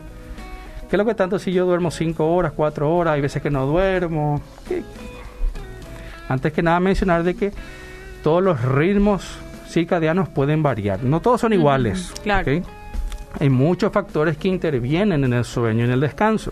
¿Qué 0.89 0.95
es 0.95 0.97
lo 0.97 1.05
que 1.05 1.13
tanto 1.15 1.37
si 1.39 1.51
yo 1.53 1.65
duermo 1.65 1.91
cinco 1.91 2.27
horas, 2.33 2.51
cuatro 2.55 2.91
horas? 2.93 3.13
Hay 3.13 3.21
veces 3.21 3.41
que 3.41 3.49
no 3.51 3.65
duermo. 3.67 4.41
¿Qué- 4.67 4.83
Antes 6.29 6.53
que 6.53 6.63
nada 6.63 6.79
mencionar 6.79 7.23
de 7.23 7.35
que 7.35 7.51
todos 8.23 8.41
los 8.41 8.61
ritmos 8.61 9.37
circadianos 9.67 10.29
pueden 10.29 10.63
variar. 10.63 11.03
No 11.03 11.19
todos 11.19 11.41
son 11.41 11.53
iguales. 11.53 12.13
Claro. 12.23 12.63
Hay 13.39 13.49
muchos 13.49 13.91
factores 13.91 14.37
que 14.37 14.47
intervienen 14.47 15.23
en 15.23 15.33
el 15.33 15.45
sueño 15.45 15.81
y 15.81 15.83
en 15.85 15.91
el 15.91 15.99
descanso. 15.99 16.51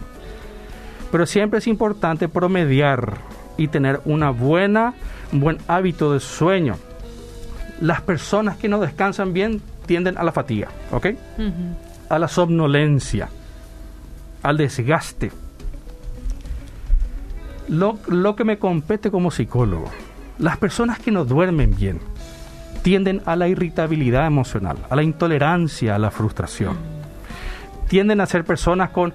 Pero 1.11 1.25
siempre 1.25 1.59
es 1.59 1.67
importante 1.67 2.27
promediar 2.27 3.17
y 3.57 3.67
tener 3.69 4.01
una 4.05 4.29
buena, 4.29 4.93
un 5.31 5.39
buen 5.39 5.57
hábito 5.67 6.13
de 6.13 6.19
sueño. 6.19 6.75
Las 7.81 8.01
personas 8.01 8.57
que 8.57 8.67
no 8.67 8.79
descansan 8.79 9.33
bien 9.33 9.61
tienden 9.85 10.17
a 10.17 10.23
la 10.23 10.31
fatiga, 10.31 10.67
¿ok? 10.91 11.07
A 12.09 12.19
la 12.19 12.27
somnolencia, 12.27 13.29
al 14.43 14.57
desgaste. 14.57 15.31
Lo, 17.67 17.97
lo 18.07 18.35
que 18.35 18.43
me 18.43 18.57
compete 18.57 19.11
como 19.11 19.31
psicólogo, 19.31 19.89
las 20.39 20.57
personas 20.57 20.99
que 20.99 21.11
no 21.11 21.25
duermen 21.25 21.75
bien 21.75 21.99
tienden 22.81 23.21
a 23.25 23.35
la 23.35 23.47
irritabilidad 23.47 24.25
emocional, 24.27 24.77
a 24.89 24.95
la 24.95 25.03
intolerancia, 25.03 25.95
a 25.95 25.99
la 25.99 26.11
frustración. 26.11 26.77
Tienden 27.89 28.21
a 28.21 28.25
ser 28.25 28.45
personas 28.45 28.91
con, 28.91 29.13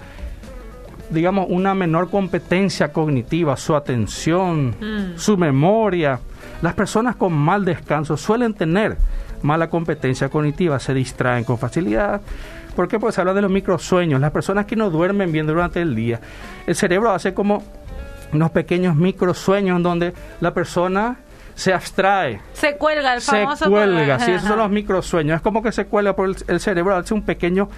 digamos, 1.10 1.46
una 1.48 1.74
menor 1.74 2.10
competencia 2.10 2.92
cognitiva, 2.92 3.56
su 3.56 3.74
atención, 3.74 4.74
Mm. 4.80 5.16
su 5.18 5.36
memoria. 5.38 6.18
Las 6.60 6.74
personas 6.74 7.16
con 7.16 7.32
mal 7.32 7.64
descanso 7.64 8.16
suelen 8.16 8.52
tener 8.54 8.96
mala 9.42 9.68
competencia 9.70 10.28
cognitiva, 10.28 10.78
se 10.78 10.92
distraen 10.94 11.44
con 11.44 11.56
facilidad. 11.58 12.20
¿Por 12.76 12.88
qué? 12.88 12.98
Pues 12.98 13.14
se 13.14 13.20
habla 13.20 13.34
de 13.34 13.42
los 13.42 13.50
microsueños. 13.50 14.20
Las 14.20 14.30
personas 14.30 14.66
que 14.66 14.76
no 14.76 14.88
duermen 14.90 15.32
bien 15.32 15.46
durante 15.46 15.80
el 15.82 15.94
día, 15.94 16.20
el 16.66 16.74
cerebro 16.74 17.10
hace 17.10 17.34
como 17.34 17.62
unos 18.32 18.50
pequeños 18.50 18.96
microsueños 18.96 19.76
en 19.76 19.82
donde 19.82 20.14
la 20.40 20.54
persona 20.54 21.16
se 21.54 21.72
abstrae, 21.72 22.40
Se 22.54 22.76
cuelga 22.76 23.14
el 23.14 23.20
se 23.20 23.42
famoso 23.42 23.68
cuelga. 23.68 24.18
Sí, 24.18 24.30
esos 24.32 24.48
son 24.48 24.58
los 24.58 24.70
microsueños. 24.70 25.36
Es 25.36 25.42
como 25.42 25.62
que 25.62 25.70
se 25.70 25.84
cuelga 25.86 26.16
por 26.16 26.28
el, 26.30 26.36
el 26.48 26.60
cerebro, 26.60 26.96
hace 26.96 27.12
un 27.12 27.22
pequeño 27.22 27.68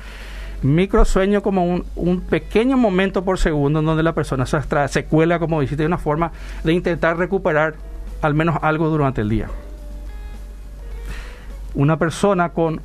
microsueño, 0.62 1.42
como 1.42 1.66
un, 1.66 1.84
un 1.96 2.20
pequeño 2.20 2.76
momento 2.76 3.24
por 3.24 3.38
segundo 3.38 3.80
en 3.80 3.86
donde 3.86 4.02
la 4.02 4.14
persona 4.14 4.46
se 4.46 4.56
abstrae, 4.56 4.88
se 4.88 5.04
cuelga, 5.04 5.38
como 5.38 5.60
dijiste, 5.60 5.82
de 5.82 5.86
una 5.88 5.98
forma 5.98 6.30
de 6.62 6.72
intentar 6.72 7.18
recuperar 7.18 7.74
al 8.22 8.34
menos 8.34 8.58
algo 8.62 8.88
durante 8.88 9.20
el 9.20 9.28
día. 9.28 9.48
Una 11.74 11.98
persona 11.98 12.50
con, 12.50 12.80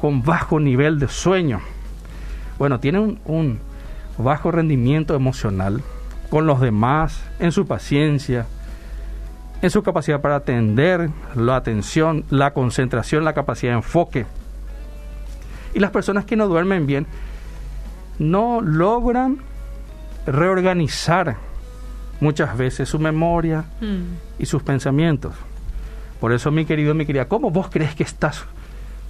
con 0.00 0.22
bajo 0.22 0.60
nivel 0.60 1.00
de 1.00 1.08
sueño, 1.08 1.60
bueno, 2.58 2.78
tiene 2.78 3.00
un, 3.00 3.18
un 3.24 3.58
bajo 4.16 4.52
rendimiento 4.52 5.14
emocional 5.14 5.82
con 6.30 6.46
los 6.46 6.60
demás, 6.60 7.20
en 7.40 7.52
su 7.52 7.66
paciencia, 7.66 8.46
en 9.62 9.70
su 9.70 9.82
capacidad 9.82 10.20
para 10.20 10.36
atender, 10.36 11.10
la 11.34 11.56
atención, 11.56 12.24
la 12.30 12.52
concentración, 12.52 13.24
la 13.24 13.34
capacidad 13.34 13.72
de 13.72 13.76
enfoque. 13.78 14.26
Y 15.74 15.80
las 15.80 15.90
personas 15.90 16.24
que 16.24 16.36
no 16.36 16.46
duermen 16.48 16.86
bien 16.86 17.06
no 18.18 18.60
logran 18.60 19.38
reorganizar 20.26 21.36
muchas 22.20 22.56
veces 22.56 22.88
su 22.88 22.98
memoria 22.98 23.64
Mm. 23.80 24.02
y 24.38 24.46
sus 24.46 24.62
pensamientos. 24.62 25.34
Por 26.20 26.32
eso, 26.32 26.50
mi 26.50 26.64
querido, 26.66 26.94
mi 26.94 27.06
querida, 27.06 27.26
¿cómo 27.28 27.50
vos 27.50 27.68
crees 27.70 27.94
que 27.94 28.02
estás 28.02 28.44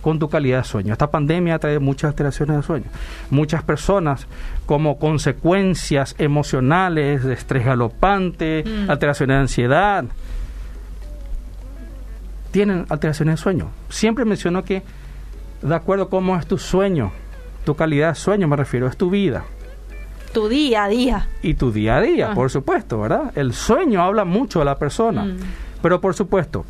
con 0.00 0.18
tu 0.18 0.28
calidad 0.28 0.58
de 0.58 0.64
sueño? 0.64 0.92
Esta 0.92 1.10
pandemia 1.10 1.58
trae 1.58 1.78
muchas 1.78 2.08
alteraciones 2.10 2.56
de 2.56 2.62
sueño. 2.62 2.86
Muchas 3.30 3.62
personas, 3.62 4.26
como 4.66 4.98
consecuencias 4.98 6.14
emocionales, 6.18 7.24
de 7.24 7.32
estrés 7.34 7.64
galopante, 7.64 8.64
Mm. 8.66 8.90
alteraciones 8.90 9.34
de 9.36 9.40
ansiedad, 9.40 10.04
tienen 12.50 12.86
alteraciones 12.88 13.34
de 13.36 13.42
sueño. 13.42 13.68
Siempre 13.88 14.24
menciono 14.24 14.64
que, 14.64 14.82
de 15.62 15.74
acuerdo 15.74 16.04
a 16.04 16.10
cómo 16.10 16.36
es 16.36 16.46
tu 16.46 16.58
sueño, 16.58 17.12
tu 17.64 17.76
calidad 17.76 18.08
de 18.10 18.14
sueño, 18.16 18.48
me 18.48 18.56
refiero, 18.56 18.86
es 18.88 18.96
tu 18.96 19.10
vida 19.10 19.44
Tu 20.32 20.48
día 20.48 20.84
a 20.84 20.88
día. 20.88 21.28
y 21.42 21.54
tu 21.54 21.70
día 21.70 21.96
a 21.96 22.00
día, 22.00 22.30
Ah. 22.32 22.34
por 22.34 22.50
supuesto, 22.50 23.00
¿verdad? 23.00 23.32
El 23.36 23.52
sueño 23.52 24.02
habla 24.02 24.24
mucho 24.24 24.58
de 24.60 24.64
la 24.64 24.78
persona. 24.78 25.24
Mm. 25.24 25.36
Pero 25.82 26.00
por 26.00 26.14
supuesto, 26.14 26.64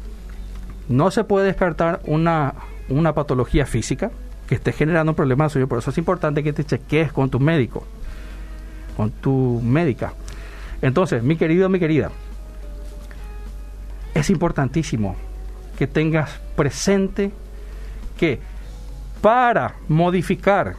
no 0.88 1.10
se 1.10 1.24
puede 1.24 1.46
descartar 1.46 2.00
una, 2.04 2.54
una 2.90 3.14
patología 3.14 3.66
física 3.66 4.10
que 4.46 4.56
esté 4.56 4.72
generando 4.72 5.12
un 5.12 5.16
problema 5.16 5.44
de 5.44 5.50
sueño. 5.50 5.68
Por 5.68 5.78
eso 5.78 5.90
es 5.90 5.98
importante 5.98 6.42
que 6.42 6.52
te 6.52 6.64
chequees 6.64 7.12
con 7.12 7.30
tu 7.30 7.40
médico, 7.40 7.84
con 8.96 9.10
tu 9.10 9.60
médica. 9.62 10.12
Entonces, 10.82 11.22
mi 11.22 11.36
querido, 11.36 11.68
mi 11.68 11.78
querida, 11.78 12.10
es 14.14 14.28
importantísimo 14.30 15.16
que 15.78 15.86
tengas 15.86 16.40
presente 16.56 17.30
que 18.18 18.40
para 19.20 19.76
modificar 19.88 20.74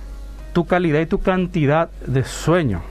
tu 0.53 0.65
calidad 0.65 1.00
y 1.00 1.06
tu 1.06 1.20
cantidad 1.20 1.89
de 2.06 2.24
sueño, 2.24 2.82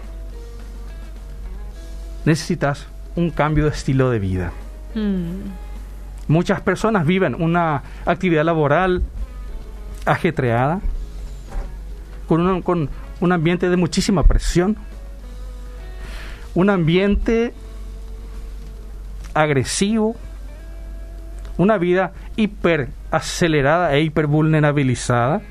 necesitas 2.24 2.86
un 3.16 3.30
cambio 3.30 3.64
de 3.64 3.70
estilo 3.70 4.10
de 4.10 4.18
vida. 4.18 4.52
Mm. 4.94 5.69
Muchas 6.30 6.60
personas 6.60 7.06
viven 7.06 7.34
una 7.42 7.82
actividad 8.06 8.44
laboral 8.44 9.02
ajetreada, 10.06 10.80
con 12.28 12.46
un, 12.46 12.62
con 12.62 12.88
un 13.18 13.32
ambiente 13.32 13.68
de 13.68 13.76
muchísima 13.76 14.22
presión, 14.22 14.76
un 16.54 16.70
ambiente 16.70 17.52
agresivo, 19.34 20.14
una 21.58 21.78
vida 21.78 22.12
hiper 22.36 22.90
acelerada 23.10 23.92
e 23.96 24.02
hiper 24.02 24.28
vulnerabilizada, 24.28 25.42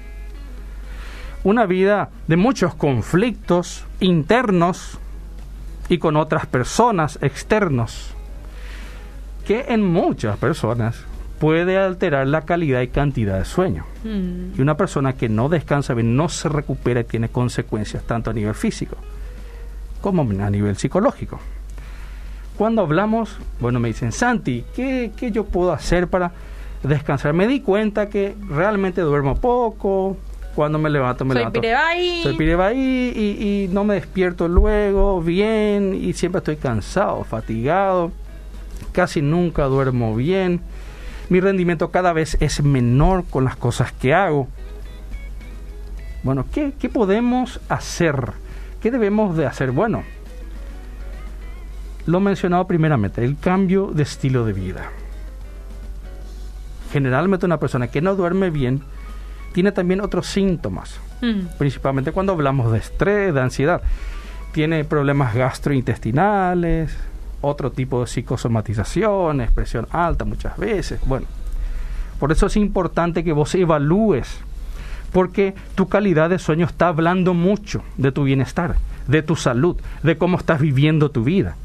una 1.43 1.65
vida 1.65 2.09
de 2.27 2.37
muchos 2.37 2.73
conflictos 2.73 3.83
internos 3.99 4.97
y 5.89 5.97
con 5.97 6.15
otras 6.15 6.45
personas 6.45 7.19
externos 7.21 8.15
que 9.49 9.65
en 9.69 9.83
muchas 9.83 10.37
personas 10.37 10.95
puede 11.39 11.75
alterar 11.75 12.27
la 12.27 12.41
calidad 12.41 12.81
y 12.81 12.89
cantidad 12.89 13.39
de 13.39 13.45
sueño. 13.45 13.83
Mm. 14.03 14.59
Y 14.59 14.61
una 14.61 14.77
persona 14.77 15.13
que 15.13 15.27
no 15.27 15.49
descansa 15.49 15.95
bien 15.95 16.15
no 16.15 16.29
se 16.29 16.49
recupera 16.49 16.99
y 16.99 17.05
tiene 17.05 17.29
consecuencias 17.29 18.03
tanto 18.03 18.29
a 18.29 18.33
nivel 18.33 18.53
físico 18.53 18.95
como 20.01 20.21
a 20.21 20.49
nivel 20.51 20.77
psicológico. 20.77 21.39
Cuando 22.59 22.83
hablamos, 22.83 23.37
bueno, 23.59 23.79
me 23.79 23.87
dicen, 23.87 24.11
Santi, 24.11 24.65
¿qué, 24.75 25.13
qué 25.17 25.31
yo 25.31 25.45
puedo 25.45 25.73
hacer 25.73 26.07
para 26.09 26.31
descansar? 26.83 27.33
Me 27.33 27.47
di 27.47 27.61
cuenta 27.61 28.07
que 28.07 28.35
realmente 28.49 29.01
duermo 29.01 29.33
poco, 29.35 30.15
cuando 30.53 30.77
me 30.77 30.91
levanto 30.91 31.25
me 31.25 31.33
Soy 31.33 31.39
levanto. 31.39 31.59
pirebaí. 31.59 32.21
Soy 32.21 32.37
pirebaí 32.37 33.13
y, 33.15 33.63
y 33.63 33.67
no 33.69 33.83
me 33.83 33.95
despierto 33.95 34.47
luego 34.47 35.23
bien 35.23 35.97
y 35.99 36.13
siempre 36.13 36.37
estoy 36.37 36.57
cansado, 36.57 37.23
fatigado, 37.23 38.11
casi 38.99 39.21
nunca 39.21 39.63
duermo 39.63 40.13
bien. 40.13 40.59
Mi 41.29 41.39
rendimiento 41.39 41.89
cada 41.89 42.11
vez 42.11 42.35
es 42.41 42.61
menor 42.61 43.23
con 43.23 43.45
las 43.45 43.55
cosas 43.55 43.93
que 43.93 44.13
hago. 44.13 44.49
Bueno, 46.21 46.45
¿qué, 46.51 46.73
qué 46.77 46.89
podemos 46.89 47.61
hacer? 47.69 48.33
¿Qué 48.81 48.91
debemos 48.91 49.37
de 49.37 49.45
hacer? 49.45 49.71
Bueno, 49.71 50.03
lo 52.07 52.19
mencionado 52.19 52.67
primeramente, 52.67 53.23
el 53.23 53.37
cambio 53.37 53.87
de 53.93 54.03
estilo 54.03 54.43
de 54.43 54.51
vida. 54.51 54.89
Generalmente 56.91 57.45
una 57.45 57.57
persona 57.57 57.87
que 57.87 58.01
no 58.01 58.15
duerme 58.17 58.49
bien 58.49 58.81
tiene 59.53 59.71
también 59.71 60.01
otros 60.01 60.27
síntomas, 60.27 60.99
Mm. 61.21 61.57
principalmente 61.57 62.11
cuando 62.11 62.33
hablamos 62.33 62.69
de 62.73 62.79
estrés, 62.79 63.33
de 63.33 63.39
ansiedad. 63.39 63.81
Tiene 64.51 64.83
problemas 64.83 65.35
gastrointestinales, 65.35 66.97
otro 67.41 67.71
tipo 67.71 68.01
de 68.01 68.07
psicosomatizaciones, 68.07 69.51
presión 69.51 69.87
alta 69.91 70.25
muchas 70.25 70.57
veces. 70.57 70.99
Bueno, 71.05 71.25
por 72.19 72.31
eso 72.31 72.47
es 72.47 72.57
importante 72.57 73.23
que 73.23 73.31
vos 73.31 73.53
evalúes, 73.55 74.39
porque 75.11 75.55
tu 75.75 75.87
calidad 75.87 76.29
de 76.29 76.39
sueño 76.39 76.65
está 76.65 76.89
hablando 76.89 77.33
mucho 77.33 77.81
de 77.97 78.11
tu 78.11 78.23
bienestar, 78.23 78.75
de 79.07 79.21
tu 79.21 79.35
salud, 79.35 79.77
de 80.03 80.17
cómo 80.17 80.37
estás 80.37 80.59
viviendo 80.59 81.09
tu 81.11 81.23
vida. 81.23 81.55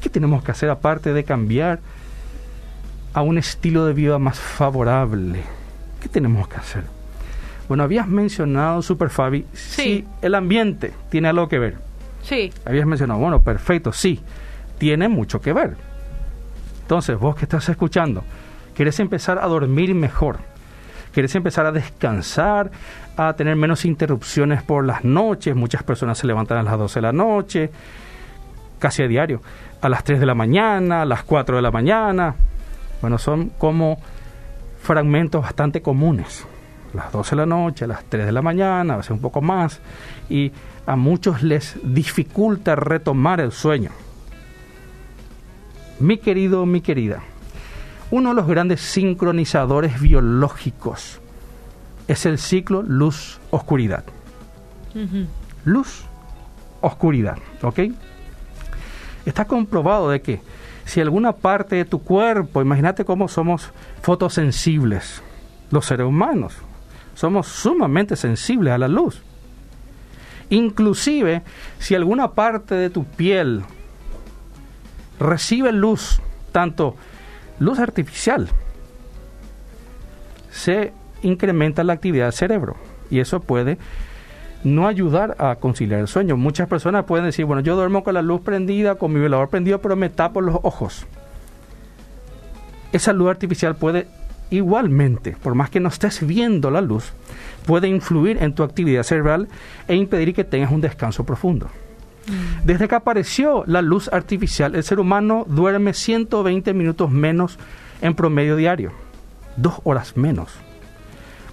¿Qué 0.00 0.08
tenemos 0.08 0.42
que 0.42 0.50
hacer 0.50 0.68
aparte 0.70 1.12
de 1.12 1.24
cambiar 1.24 1.80
a 3.14 3.22
un 3.22 3.38
estilo 3.38 3.86
de 3.86 3.92
vida 3.94 4.18
más 4.18 4.38
favorable? 4.38 5.42
¿Qué 6.00 6.08
tenemos 6.08 6.48
que 6.48 6.56
hacer? 6.56 6.84
Bueno, 7.68 7.84
habías 7.84 8.08
mencionado, 8.08 8.82
Super 8.82 9.10
Fabi, 9.10 9.46
Sí. 9.52 9.82
si 9.82 10.04
el 10.20 10.34
ambiente 10.34 10.92
tiene 11.10 11.28
algo 11.28 11.48
que 11.48 11.58
ver. 11.58 11.78
Sí. 12.22 12.52
Habías 12.64 12.86
mencionado, 12.86 13.20
bueno, 13.20 13.42
perfecto, 13.42 13.92
sí, 13.92 14.20
tiene 14.78 15.08
mucho 15.08 15.40
que 15.40 15.52
ver. 15.52 15.76
Entonces, 16.82 17.18
vos 17.18 17.36
que 17.36 17.44
estás 17.44 17.68
escuchando, 17.68 18.24
querés 18.74 19.00
empezar 19.00 19.38
a 19.38 19.46
dormir 19.46 19.94
mejor, 19.94 20.38
querés 21.12 21.34
empezar 21.34 21.66
a 21.66 21.72
descansar, 21.72 22.70
a 23.16 23.34
tener 23.34 23.56
menos 23.56 23.84
interrupciones 23.84 24.62
por 24.62 24.84
las 24.84 25.04
noches, 25.04 25.54
muchas 25.54 25.82
personas 25.82 26.18
se 26.18 26.26
levantan 26.26 26.58
a 26.58 26.62
las 26.62 26.78
12 26.78 26.94
de 26.98 27.02
la 27.02 27.12
noche, 27.12 27.70
casi 28.78 29.02
a 29.02 29.08
diario, 29.08 29.40
a 29.80 29.88
las 29.88 30.04
3 30.04 30.20
de 30.20 30.26
la 30.26 30.34
mañana, 30.34 31.02
a 31.02 31.04
las 31.04 31.22
4 31.22 31.56
de 31.56 31.62
la 31.62 31.70
mañana. 31.70 32.34
Bueno, 33.00 33.18
son 33.18 33.50
como 33.50 33.98
fragmentos 34.80 35.42
bastante 35.42 35.82
comunes. 35.82 36.46
Las 36.94 37.12
12 37.12 37.30
de 37.30 37.36
la 37.36 37.46
noche, 37.46 37.84
a 37.84 37.88
las 37.88 38.04
3 38.04 38.26
de 38.26 38.32
la 38.32 38.42
mañana, 38.42 38.94
a 38.94 38.96
veces 38.98 39.12
un 39.12 39.20
poco 39.20 39.40
más. 39.40 39.80
Y 40.28 40.52
a 40.86 40.96
muchos 40.96 41.42
les 41.42 41.76
dificulta 41.82 42.76
retomar 42.76 43.40
el 43.40 43.52
sueño. 43.52 43.90
Mi 46.00 46.18
querido, 46.18 46.66
mi 46.66 46.80
querida, 46.80 47.22
uno 48.10 48.30
de 48.30 48.34
los 48.34 48.46
grandes 48.46 48.80
sincronizadores 48.80 50.00
biológicos 50.00 51.20
es 52.08 52.26
el 52.26 52.38
ciclo 52.38 52.82
luz-oscuridad. 52.82 54.04
Ujú. 54.94 55.26
Luz, 55.64 56.04
oscuridad, 56.80 57.38
¿ok? 57.62 57.80
Está 59.24 59.46
comprobado 59.46 60.10
de 60.10 60.20
que 60.20 60.40
si 60.84 61.00
alguna 61.00 61.32
parte 61.32 61.76
de 61.76 61.84
tu 61.84 62.02
cuerpo, 62.02 62.60
imagínate 62.60 63.04
cómo 63.04 63.28
somos 63.28 63.70
fotosensibles, 64.02 65.22
los 65.70 65.86
seres 65.86 66.06
humanos, 66.06 66.54
somos 67.14 67.46
sumamente 67.46 68.16
sensibles 68.16 68.72
a 68.72 68.78
la 68.78 68.88
luz. 68.88 69.22
Inclusive, 70.50 71.42
si 71.78 71.94
alguna 71.94 72.32
parte 72.32 72.74
de 72.74 72.90
tu 72.90 73.04
piel 73.04 73.62
recibe 75.18 75.72
luz, 75.72 76.20
tanto 76.52 76.96
luz 77.58 77.78
artificial, 77.78 78.48
se 80.50 80.92
incrementa 81.22 81.84
la 81.84 81.94
actividad 81.94 82.26
del 82.26 82.32
cerebro 82.34 82.76
y 83.10 83.20
eso 83.20 83.40
puede 83.40 83.78
no 84.64 84.86
ayudar 84.86 85.36
a 85.38 85.56
conciliar 85.56 86.00
el 86.00 86.08
sueño. 86.08 86.36
Muchas 86.36 86.68
personas 86.68 87.04
pueden 87.04 87.26
decir, 87.26 87.44
bueno, 87.44 87.62
yo 87.62 87.74
duermo 87.74 88.04
con 88.04 88.14
la 88.14 88.22
luz 88.22 88.42
prendida, 88.42 88.96
con 88.96 89.12
mi 89.12 89.20
velador 89.20 89.48
prendido, 89.48 89.80
pero 89.80 89.96
me 89.96 90.08
tapo 90.08 90.40
los 90.40 90.56
ojos. 90.62 91.06
Esa 92.92 93.12
luz 93.12 93.30
artificial 93.30 93.74
puede 93.74 94.06
igualmente, 94.52 95.36
por 95.42 95.54
más 95.54 95.70
que 95.70 95.80
no 95.80 95.88
estés 95.88 96.24
viendo 96.26 96.70
la 96.70 96.80
luz, 96.80 97.12
puede 97.66 97.88
influir 97.88 98.38
en 98.42 98.54
tu 98.54 98.62
actividad 98.62 99.02
cerebral 99.02 99.48
e 99.88 99.96
impedir 99.96 100.34
que 100.34 100.44
tengas 100.44 100.70
un 100.70 100.80
descanso 100.80 101.24
profundo. 101.24 101.68
Desde 102.64 102.86
que 102.86 102.94
apareció 102.94 103.64
la 103.66 103.82
luz 103.82 104.08
artificial, 104.12 104.76
el 104.76 104.84
ser 104.84 105.00
humano 105.00 105.44
duerme 105.48 105.92
120 105.92 106.72
minutos 106.74 107.10
menos 107.10 107.58
en 108.00 108.14
promedio 108.14 108.56
diario, 108.56 108.92
dos 109.56 109.80
horas 109.84 110.16
menos. 110.16 110.52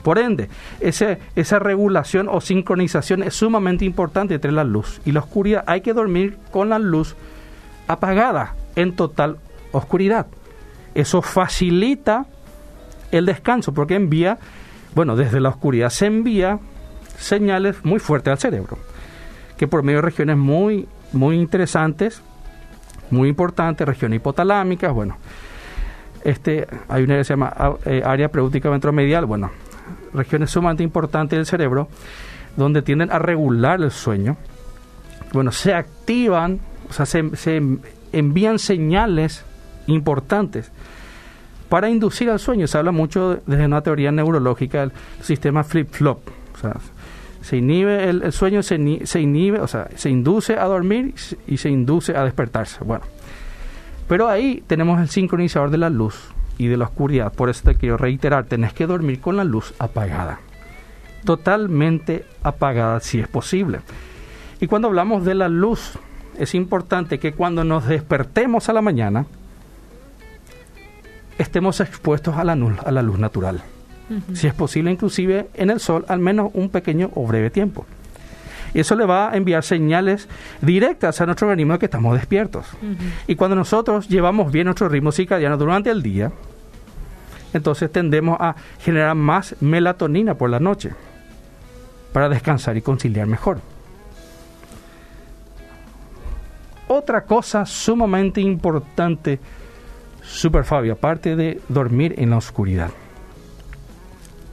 Por 0.03 0.19
ende, 0.19 0.49
ese, 0.79 1.19
esa 1.35 1.59
regulación 1.59 2.27
o 2.29 2.39
sincronización 2.39 3.23
es 3.23 3.33
sumamente 3.33 3.85
importante 3.85 4.35
entre 4.35 4.51
la 4.51 4.63
luz 4.63 5.01
y 5.05 5.11
la 5.11 5.21
oscuridad. 5.21 5.63
Hay 5.67 5.81
que 5.81 5.93
dormir 5.93 6.37
con 6.51 6.69
la 6.69 6.79
luz 6.79 7.15
apagada, 7.87 8.55
en 8.75 8.95
total 8.95 9.37
oscuridad. 9.71 10.27
Eso 10.95 11.21
facilita 11.21 12.25
el 13.11 13.25
descanso 13.25 13.73
porque 13.73 13.95
envía, 13.95 14.37
bueno, 14.95 15.15
desde 15.15 15.39
la 15.39 15.49
oscuridad 15.49 15.89
se 15.89 16.05
envía 16.05 16.59
señales 17.17 17.83
muy 17.83 17.99
fuertes 17.99 18.31
al 18.31 18.39
cerebro, 18.39 18.77
que 19.57 19.67
por 19.67 19.83
medio 19.83 19.97
de 19.97 20.03
regiones 20.03 20.37
muy, 20.37 20.87
muy 21.11 21.37
interesantes, 21.37 22.21
muy 23.11 23.29
importantes, 23.29 23.87
regiones 23.87 24.17
hipotalámicas, 24.17 24.93
bueno, 24.93 25.17
este, 26.23 26.67
hay 26.87 27.03
una 27.03 27.17
que 27.17 27.23
se 27.23 27.33
llama 27.33 27.53
eh, 27.85 28.01
área 28.05 28.29
preútica 28.29 28.69
ventromedial, 28.69 29.25
bueno, 29.25 29.51
regiones 30.13 30.51
sumamente 30.51 30.83
importantes 30.83 31.37
del 31.37 31.45
cerebro, 31.45 31.87
donde 32.55 32.81
tienden 32.81 33.11
a 33.11 33.19
regular 33.19 33.81
el 33.81 33.91
sueño. 33.91 34.37
Bueno, 35.33 35.51
se 35.51 35.73
activan, 35.73 36.59
o 36.89 36.93
sea, 36.93 37.05
se, 37.05 37.35
se 37.35 37.61
envían 38.11 38.59
señales 38.59 39.45
importantes 39.87 40.71
para 41.69 41.89
inducir 41.89 42.29
al 42.29 42.39
sueño. 42.39 42.67
Se 42.67 42.77
habla 42.77 42.91
mucho 42.91 43.39
desde 43.45 43.65
una 43.65 43.81
teoría 43.81 44.11
neurológica 44.11 44.81
del 44.81 44.91
sistema 45.21 45.63
flip-flop. 45.63 46.19
O 46.55 46.57
sea, 46.57 46.75
se 47.41 47.57
inhibe 47.57 48.09
el, 48.09 48.31
sueño, 48.33 48.61
se, 48.63 49.05
se 49.05 49.21
inhibe, 49.21 49.59
o 49.59 49.67
sea, 49.67 49.87
se 49.95 50.09
induce 50.09 50.57
a 50.57 50.65
dormir 50.65 51.13
y 51.47 51.57
se 51.57 51.69
induce 51.69 52.17
a 52.17 52.23
despertarse. 52.23 52.83
Bueno, 52.83 53.05
pero 54.07 54.27
ahí 54.27 54.63
tenemos 54.67 54.99
el 54.99 55.09
sincronizador 55.09 55.69
de 55.69 55.77
la 55.77 55.89
luz 55.89 56.29
y 56.57 56.67
de 56.67 56.77
la 56.77 56.85
oscuridad. 56.85 57.31
Por 57.31 57.49
eso 57.49 57.63
te 57.63 57.75
quiero 57.75 57.97
reiterar, 57.97 58.45
tenés 58.45 58.73
que 58.73 58.87
dormir 58.87 59.21
con 59.21 59.37
la 59.37 59.43
luz 59.43 59.73
apagada. 59.79 60.39
Totalmente 61.23 62.25
apagada 62.43 62.99
si 62.99 63.19
es 63.19 63.27
posible. 63.27 63.79
Y 64.59 64.67
cuando 64.67 64.89
hablamos 64.89 65.23
de 65.23 65.35
la 65.35 65.47
luz, 65.47 65.97
es 66.37 66.55
importante 66.55 67.19
que 67.19 67.33
cuando 67.33 67.63
nos 67.63 67.87
despertemos 67.87 68.67
a 68.67 68.73
la 68.73 68.81
mañana, 68.81 69.25
estemos 71.39 71.79
expuestos 71.79 72.35
a 72.37 72.43
la, 72.43 72.55
nu- 72.55 72.77
a 72.85 72.91
la 72.91 73.01
luz 73.01 73.17
natural. 73.17 73.61
Si 74.33 74.47
es 74.47 74.53
posible, 74.55 74.91
inclusive 74.91 75.49
en 75.53 75.69
el 75.69 75.79
sol, 75.79 76.03
al 76.07 76.19
menos 76.19 76.49
un 76.53 76.69
pequeño 76.69 77.11
o 77.15 77.25
breve 77.27 77.49
tiempo. 77.51 77.85
Y 78.73 78.79
eso 78.79 78.95
le 78.95 79.05
va 79.05 79.31
a 79.31 79.35
enviar 79.37 79.63
señales 79.63 80.27
directas 80.61 81.21
a 81.21 81.25
nuestro 81.25 81.47
organismo 81.47 81.73
de 81.73 81.79
que 81.79 81.85
estamos 81.85 82.15
despiertos. 82.15 82.65
Y 83.27 83.35
cuando 83.35 83.55
nosotros 83.55 84.07
llevamos 84.09 84.51
bien 84.51 84.65
nuestro 84.65 84.89
ritmo 84.89 85.11
circadiano 85.11 85.57
durante 85.57 85.89
el 85.91 86.01
día, 86.03 86.31
entonces 87.53 87.91
tendemos 87.91 88.37
a 88.39 88.55
generar 88.79 89.15
más 89.15 89.55
melatonina 89.59 90.33
por 90.35 90.49
la 90.49 90.59
noche 90.59 90.93
para 92.13 92.29
descansar 92.29 92.77
y 92.77 92.81
conciliar 92.81 93.27
mejor. 93.27 93.59
Otra 96.87 97.23
cosa 97.25 97.65
sumamente 97.65 98.41
importante, 98.41 99.39
Super 100.29 100.63
Fabio, 100.63 100.93
aparte 100.93 101.35
de 101.35 101.59
dormir 101.69 102.13
en 102.17 102.29
la 102.29 102.37
oscuridad, 102.37 102.91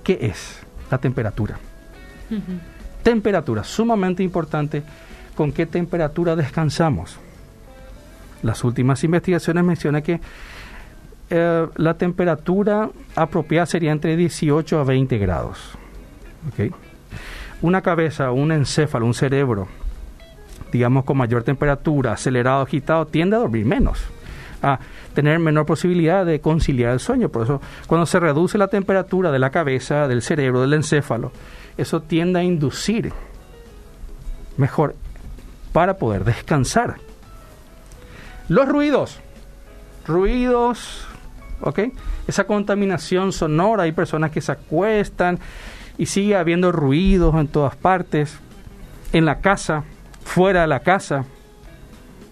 ¿qué 0.02 0.18
es? 0.22 0.58
La 0.90 0.98
temperatura. 0.98 1.58
Temperatura, 3.02 3.62
sumamente 3.62 4.22
importante. 4.22 4.82
¿Con 5.34 5.52
qué 5.52 5.66
temperatura 5.66 6.34
descansamos? 6.34 7.18
Las 8.42 8.64
últimas 8.64 9.04
investigaciones 9.04 9.62
mencionan 9.64 10.02
que 10.02 10.18
eh, 11.28 11.66
la 11.76 11.94
temperatura 11.94 12.88
apropiada 13.14 13.66
sería 13.66 13.92
entre 13.92 14.16
18 14.16 14.80
a 14.80 14.84
20 14.84 15.18
grados. 15.18 15.72
¿ok? 16.48 16.74
Una 17.60 17.82
cabeza, 17.82 18.30
un 18.30 18.50
encéfalo, 18.50 19.04
un 19.04 19.14
cerebro, 19.14 19.68
digamos 20.72 21.04
con 21.04 21.18
mayor 21.18 21.42
temperatura, 21.42 22.12
acelerado, 22.12 22.62
agitado, 22.62 23.06
tiende 23.06 23.36
a 23.36 23.40
dormir 23.40 23.66
menos. 23.66 24.02
A 24.62 24.78
tener 25.14 25.38
menor 25.38 25.66
posibilidad 25.66 26.24
de 26.24 26.40
conciliar 26.40 26.92
el 26.92 27.00
sueño. 27.00 27.28
Por 27.28 27.42
eso, 27.42 27.60
cuando 27.86 28.06
se 28.06 28.20
reduce 28.20 28.58
la 28.58 28.68
temperatura 28.68 29.30
de 29.30 29.38
la 29.38 29.50
cabeza, 29.50 30.08
del 30.08 30.22
cerebro, 30.22 30.60
del 30.60 30.74
encéfalo, 30.74 31.32
eso 31.76 32.00
tiende 32.02 32.40
a 32.40 32.42
inducir 32.42 33.12
mejor 34.56 34.94
para 35.72 35.98
poder 35.98 36.24
descansar. 36.24 36.96
Los 38.48 38.68
ruidos. 38.68 39.20
Ruidos, 40.06 41.06
¿ok? 41.60 41.80
Esa 42.28 42.44
contaminación 42.44 43.32
sonora, 43.32 43.84
hay 43.84 43.92
personas 43.92 44.30
que 44.30 44.40
se 44.40 44.52
acuestan 44.52 45.38
y 45.98 46.06
sigue 46.06 46.36
habiendo 46.36 46.72
ruidos 46.72 47.34
en 47.34 47.48
todas 47.48 47.76
partes, 47.76 48.38
en 49.12 49.24
la 49.24 49.40
casa, 49.40 49.84
fuera 50.24 50.62
de 50.62 50.66
la 50.68 50.80
casa. 50.80 51.24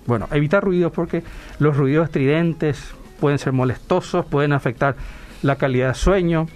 Bueno, 0.06 0.28
evitar 0.32 0.62
ruidos 0.62 0.92
porque 0.92 1.22
los 1.58 1.76
ruidos 1.76 2.06
estridentes 2.06 2.94
pueden 3.20 3.38
ser 3.38 3.52
molestosos, 3.52 4.26
pueden 4.26 4.52
afectar 4.52 4.96
la 5.42 5.56
calidad 5.56 5.88
de 5.88 5.94
sueño. 5.94 6.46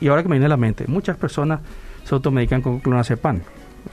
Y 0.00 0.08
ahora 0.08 0.22
que 0.22 0.28
me 0.28 0.34
viene 0.34 0.46
a 0.46 0.50
la 0.50 0.56
mente, 0.56 0.84
muchas 0.86 1.16
personas 1.16 1.60
se 2.04 2.14
automedican 2.14 2.62
con 2.62 2.80
clonazepam. 2.80 3.40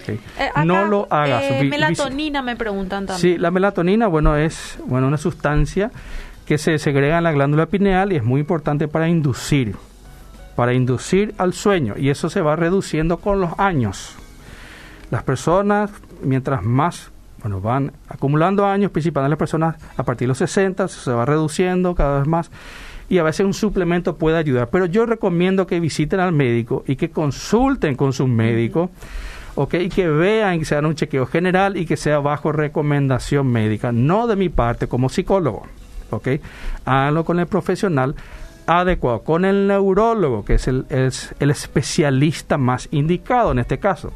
Eh, 0.07 0.19
no 0.65 0.85
lo 0.85 1.07
hagas. 1.09 1.43
Eh, 1.43 1.63
melatonina 1.63 2.41
me 2.41 2.55
preguntan 2.55 3.05
también. 3.05 3.35
Sí, 3.35 3.37
la 3.37 3.51
melatonina, 3.51 4.07
bueno, 4.07 4.35
es 4.35 4.77
bueno 4.85 5.07
una 5.07 5.17
sustancia 5.17 5.91
que 6.45 6.57
se 6.57 6.79
segrega 6.79 7.17
en 7.17 7.23
la 7.23 7.31
glándula 7.31 7.65
pineal 7.65 8.13
y 8.13 8.15
es 8.15 8.23
muy 8.23 8.41
importante 8.41 8.87
para 8.87 9.07
inducir, 9.07 9.75
para 10.55 10.73
inducir 10.73 11.33
al 11.37 11.53
sueño 11.53 11.95
y 11.97 12.09
eso 12.09 12.29
se 12.29 12.41
va 12.41 12.55
reduciendo 12.55 13.17
con 13.17 13.41
los 13.41 13.57
años. 13.59 14.15
Las 15.11 15.23
personas, 15.23 15.91
mientras 16.21 16.63
más 16.63 17.10
bueno, 17.41 17.61
van 17.61 17.91
acumulando 18.07 18.65
años, 18.65 18.91
principalmente 18.91 19.31
las 19.31 19.39
personas 19.39 19.75
a 19.97 20.03
partir 20.03 20.25
de 20.25 20.29
los 20.29 20.37
60, 20.37 20.87
se 20.87 21.11
va 21.11 21.25
reduciendo 21.25 21.95
cada 21.95 22.19
vez 22.19 22.27
más 22.27 22.51
y 23.09 23.17
a 23.17 23.23
veces 23.23 23.45
un 23.45 23.53
suplemento 23.53 24.15
puede 24.15 24.37
ayudar. 24.37 24.69
Pero 24.69 24.85
yo 24.85 25.05
recomiendo 25.05 25.67
que 25.67 25.79
visiten 25.79 26.19
al 26.19 26.31
médico 26.31 26.83
y 26.87 26.95
que 26.95 27.09
consulten 27.09 27.95
con 27.95 28.13
su 28.13 28.27
médico 28.27 28.91
y 29.73 29.89
que 29.89 30.07
vean 30.07 30.59
que 30.59 30.65
se 30.65 30.75
hagan 30.75 30.85
un 30.85 30.95
chequeo 30.95 31.25
general 31.25 31.75
y 31.75 31.85
que 31.85 31.97
sea 31.97 32.19
bajo 32.19 32.51
recomendación 32.51 33.47
médica, 33.47 33.91
no 33.91 34.27
de 34.27 34.35
mi 34.35 34.49
parte 34.49 34.87
como 34.87 35.09
psicólogo, 35.09 35.67
¿ok? 36.09 36.27
Háganlo 36.85 37.25
con 37.25 37.39
el 37.39 37.47
profesional 37.47 38.15
adecuado, 38.65 39.23
con 39.23 39.43
el 39.43 39.67
neurólogo, 39.67 40.45
que 40.45 40.53
es 40.53 40.67
el, 40.67 40.85
el 40.89 41.51
especialista 41.51 42.57
más 42.57 42.87
indicado 42.91 43.51
en 43.51 43.59
este 43.59 43.77
caso. 43.77 44.13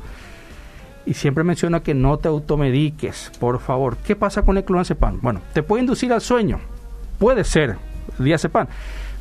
Y 1.05 1.13
siempre 1.13 1.43
menciono 1.43 1.83
que 1.83 1.93
no 1.93 2.17
te 2.17 2.27
automediques, 2.27 3.31
por 3.39 3.59
favor. 3.59 3.97
¿Qué 3.97 4.15
pasa 4.15 4.41
con 4.41 4.57
el 4.57 4.63
clonazepam? 4.63 5.19
Bueno, 5.21 5.41
te 5.53 5.61
puede 5.61 5.81
inducir 5.81 6.11
al 6.11 6.21
sueño, 6.21 6.59
puede 7.19 7.43
ser 7.43 7.77
diazepam, 8.17 8.67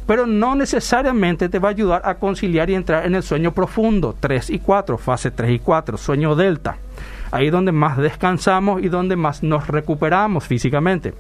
pero 0.07 0.27
no 0.27 0.55
necesariamente 0.55 1.49
te 1.49 1.59
va 1.59 1.69
a 1.69 1.73
ayudar 1.73 2.03
a 2.05 2.15
conciliar 2.15 2.71
y 2.71 2.75
entrar 2.75 3.07
en 3.07 3.15
el 3.15 3.23
sueño 3.23 3.53
profundo, 3.53 4.15
3 4.19 4.51
y 4.51 4.59
4, 4.59 4.99
fase 4.99 5.31
3 5.31 5.51
y 5.51 5.59
4, 5.59 5.99
sueño 5.99 6.35
delta. 6.35 6.77
Ahí 7.31 7.51
donde 7.51 7.73
más 7.73 7.99
descansamos 7.99 8.83
y 8.83 8.89
donde 8.89 9.17
más 9.17 9.43
nos 9.43 9.67
recuperamos 9.67 10.45
físicamente. 10.45 11.15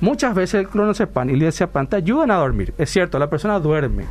Muchas 0.00 0.34
veces 0.34 0.60
el 0.60 0.68
clonazepam 0.68 1.30
y 1.30 1.34
el 1.34 1.40
diazepam 1.40 1.86
te 1.86 1.96
ayudan 1.96 2.30
a 2.30 2.36
dormir. 2.36 2.74
Es 2.78 2.90
cierto, 2.90 3.18
la 3.18 3.30
persona 3.30 3.60
duerme, 3.60 4.06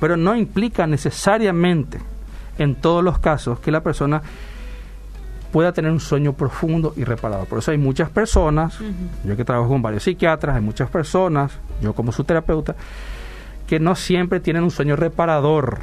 pero 0.00 0.16
no 0.16 0.34
implica 0.36 0.86
necesariamente 0.86 1.98
en 2.58 2.74
todos 2.74 3.02
los 3.02 3.18
casos 3.18 3.60
que 3.60 3.70
la 3.70 3.82
persona 3.82 4.22
pueda 5.52 5.72
tener 5.72 5.90
un 5.90 6.00
sueño 6.00 6.34
profundo 6.34 6.92
y 6.96 7.04
reparador. 7.04 7.46
Por 7.46 7.58
eso 7.60 7.70
hay 7.70 7.78
muchas 7.78 8.10
personas, 8.10 8.78
yo 9.24 9.36
que 9.36 9.44
trabajo 9.44 9.68
con 9.68 9.82
varios 9.82 10.02
psiquiatras, 10.02 10.56
hay 10.56 10.62
muchas 10.62 10.90
personas, 10.90 11.52
yo 11.80 11.94
como 11.94 12.12
su 12.12 12.24
terapeuta, 12.24 12.76
que 13.66 13.80
no 13.80 13.94
siempre 13.94 14.40
tienen 14.40 14.64
un 14.64 14.70
sueño 14.70 14.96
reparador, 14.96 15.78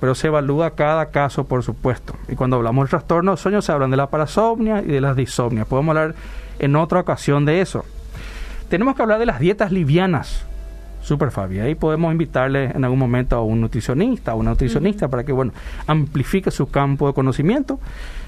pero 0.00 0.14
se 0.14 0.28
evalúa 0.28 0.70
cada 0.70 1.06
caso, 1.10 1.44
por 1.44 1.62
supuesto. 1.62 2.14
Y 2.28 2.36
cuando 2.36 2.56
hablamos 2.56 2.86
de 2.86 2.90
trastornos 2.90 3.38
de 3.38 3.42
sueño, 3.42 3.62
se 3.62 3.72
hablan 3.72 3.90
de 3.90 3.96
la 3.96 4.08
parasomnia 4.08 4.82
y 4.82 4.86
de 4.86 5.00
las 5.00 5.16
disomnias. 5.16 5.66
Podemos 5.66 5.96
hablar 5.96 6.14
en 6.58 6.76
otra 6.76 7.00
ocasión 7.00 7.44
de 7.44 7.60
eso. 7.60 7.84
Tenemos 8.68 8.96
que 8.96 9.02
hablar 9.02 9.18
de 9.18 9.26
las 9.26 9.40
dietas 9.40 9.72
livianas. 9.72 10.44
Super 11.06 11.30
Fabi. 11.30 11.60
Ahí 11.60 11.74
podemos 11.74 12.10
invitarle 12.10 12.64
en 12.64 12.84
algún 12.84 12.98
momento 12.98 13.36
a 13.36 13.42
un 13.42 13.60
nutricionista, 13.60 14.34
o 14.34 14.38
una 14.38 14.50
nutricionista, 14.50 15.08
para 15.08 15.24
que, 15.24 15.32
bueno, 15.32 15.52
amplifique 15.86 16.50
su 16.50 16.68
campo 16.68 17.06
de 17.06 17.14
conocimiento 17.14 17.78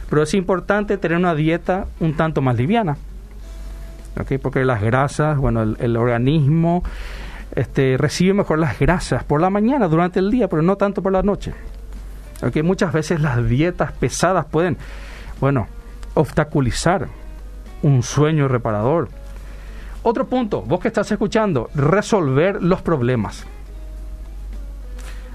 pero 0.08 0.22
es 0.22 0.34
importante 0.34 0.96
tener 0.96 1.18
una 1.18 1.34
dieta 1.34 1.86
un 2.00 2.14
tanto 2.14 2.40
más 2.40 2.56
liviana. 2.56 2.96
¿okay? 4.20 4.38
Porque 4.38 4.64
las 4.64 4.82
grasas, 4.82 5.36
bueno, 5.36 5.62
el, 5.62 5.96
organismo 5.96 6.82
este, 7.54 7.96
recibe 7.98 8.34
mejor 8.34 8.58
las 8.58 8.78
grasas 8.78 9.24
por 9.24 9.40
la 9.40 9.50
mañana, 9.50 9.88
durante 9.88 10.18
el 10.18 10.30
día, 10.30 10.48
pero 10.48 10.62
no 10.62 10.76
tanto 10.76 11.02
por 11.02 11.12
la 11.12 11.22
noche. 11.22 11.52
¿okay? 12.42 12.62
Muchas 12.62 12.92
veces 12.92 13.20
las 13.20 13.46
dietas 13.46 13.92
pesadas 13.92 14.46
pueden, 14.46 14.78
bueno, 15.40 15.66
obstaculizar 16.14 17.08
un 17.82 18.02
sueño 18.02 18.48
reparador. 18.48 19.08
Otro 20.02 20.26
punto, 20.26 20.62
vos 20.62 20.80
que 20.80 20.88
estás 20.88 21.11
escuchando, 21.11 21.70
resolver 21.74 22.62
los 22.62 22.82
problemas. 22.82 23.46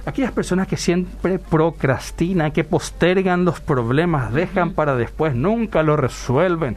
Aquellas 0.05 0.31
personas 0.31 0.67
que 0.67 0.77
siempre 0.77 1.39
procrastinan, 1.39 2.51
que 2.51 2.63
postergan 2.63 3.45
los 3.45 3.61
problemas, 3.61 4.33
dejan 4.33 4.71
para 4.71 4.95
después, 4.95 5.33
nunca 5.35 5.81
lo 5.83 5.95
resuelven, 5.95 6.75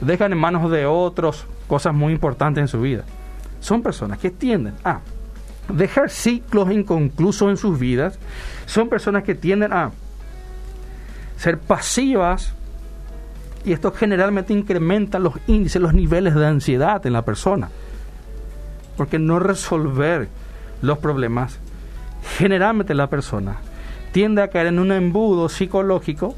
dejan 0.00 0.32
en 0.32 0.38
manos 0.38 0.70
de 0.70 0.86
otros 0.86 1.46
cosas 1.68 1.94
muy 1.94 2.12
importantes 2.12 2.62
en 2.62 2.68
su 2.68 2.80
vida. 2.80 3.04
Son 3.60 3.82
personas 3.82 4.18
que 4.18 4.30
tienden 4.30 4.74
a 4.84 5.00
dejar 5.68 6.10
ciclos 6.10 6.72
inconclusos 6.72 7.50
en 7.50 7.56
sus 7.56 7.78
vidas, 7.78 8.18
son 8.66 8.88
personas 8.88 9.22
que 9.22 9.34
tienden 9.34 9.72
a 9.72 9.90
ser 11.36 11.58
pasivas 11.58 12.54
y 13.64 13.72
esto 13.72 13.92
generalmente 13.92 14.52
incrementa 14.52 15.18
los 15.18 15.34
índices, 15.46 15.82
los 15.82 15.94
niveles 15.94 16.34
de 16.34 16.46
ansiedad 16.46 17.04
en 17.06 17.12
la 17.12 17.22
persona. 17.22 17.68
Porque 18.96 19.18
no 19.18 19.38
resolver 19.38 20.28
los 20.82 20.98
problemas 20.98 21.58
generalmente 22.38 22.94
la 22.94 23.08
persona 23.08 23.58
tiende 24.12 24.42
a 24.42 24.48
caer 24.48 24.68
en 24.68 24.78
un 24.78 24.92
embudo 24.92 25.48
psicológico 25.48 26.34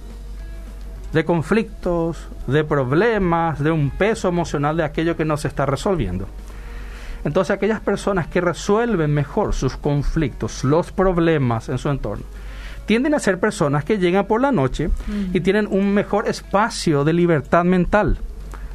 de 1.13 1.25
conflictos, 1.25 2.29
de 2.47 2.65
problemas, 2.65 3.63
de 3.63 3.71
un 3.71 3.91
peso 3.91 4.29
emocional 4.29 4.77
de 4.77 4.85
aquello 4.85 5.17
que 5.17 5.25
no 5.25 5.37
se 5.37 5.49
está 5.49 5.67
resolviendo. 5.67 6.27
Entonces 7.25 7.55
aquellas 7.55 7.81
personas 7.81 8.27
que 8.27 8.41
resuelven 8.41 9.13
mejor 9.13 9.55
sus 9.55 9.77
conflictos, 9.77 10.65
los 10.65 10.91
problemas 10.91 11.69
en 11.69 11.79
su 11.79 11.89
entorno, 11.89 12.25
tienden 12.87 13.15
a 13.15 13.19
ser 13.19 13.39
personas 13.39 13.85
que 13.85 13.99
llegan 13.99 14.27
por 14.27 14.41
la 14.41 14.53
noche 14.53 14.91
y 15.33 15.41
tienen 15.41 15.67
un 15.71 15.95
mejor 15.95 16.29
espacio 16.29 17.05
de 17.05 17.13
libertad 17.13 17.65
mental 17.65 18.19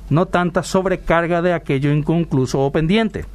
no 0.09 0.25
tanta 0.25 0.63
sobrecarga 0.63 1.41
de 1.41 1.53
aquello 1.53 1.91
inconcluso 1.91 2.59
o 2.61 2.71
pendiente. 2.71 3.25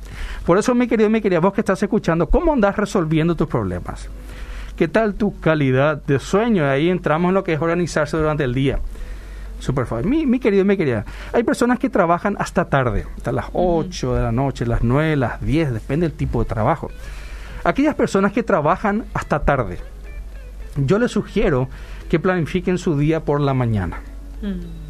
Por 0.46 0.58
eso, 0.58 0.74
mi 0.74 0.86
querido, 0.86 1.10
mi 1.10 1.20
querida, 1.20 1.40
vos 1.40 1.52
que 1.52 1.60
estás 1.60 1.82
escuchando, 1.82 2.28
¿cómo 2.28 2.52
andas 2.52 2.76
resolviendo 2.76 3.34
tus 3.34 3.48
problemas? 3.48 4.08
¿Qué 4.76 4.88
tal 4.88 5.14
tu 5.14 5.38
calidad 5.38 6.02
de 6.02 6.18
sueño? 6.18 6.66
Ahí 6.66 6.88
entramos 6.88 7.28
en 7.28 7.34
lo 7.34 7.44
que 7.44 7.52
es 7.52 7.60
organizarse 7.60 8.16
durante 8.16 8.44
el 8.44 8.54
día. 8.54 8.78
Super 9.58 9.86
fácil. 9.86 10.08
Mi, 10.08 10.26
mi 10.26 10.40
querido, 10.40 10.64
mi 10.64 10.76
querida, 10.76 11.04
hay 11.32 11.44
personas 11.44 11.78
que 11.78 11.88
trabajan 11.88 12.36
hasta 12.38 12.64
tarde, 12.64 13.06
hasta 13.16 13.30
las 13.30 13.46
8 13.52 14.14
de 14.14 14.22
la 14.22 14.32
noche, 14.32 14.66
las 14.66 14.82
9, 14.82 15.16
las 15.16 15.40
10, 15.40 15.72
depende 15.72 16.08
del 16.08 16.16
tipo 16.16 16.42
de 16.42 16.48
trabajo. 16.48 16.90
Aquellas 17.62 17.94
personas 17.94 18.32
que 18.32 18.42
trabajan 18.42 19.04
hasta 19.14 19.40
tarde, 19.40 19.78
yo 20.76 20.98
les 20.98 21.10
sugiero 21.10 21.68
que 22.08 22.18
planifiquen 22.18 22.78
su 22.78 22.96
día 22.98 23.24
por 23.24 23.40
la 23.40 23.54
mañana. 23.54 24.00
Mm 24.42 24.82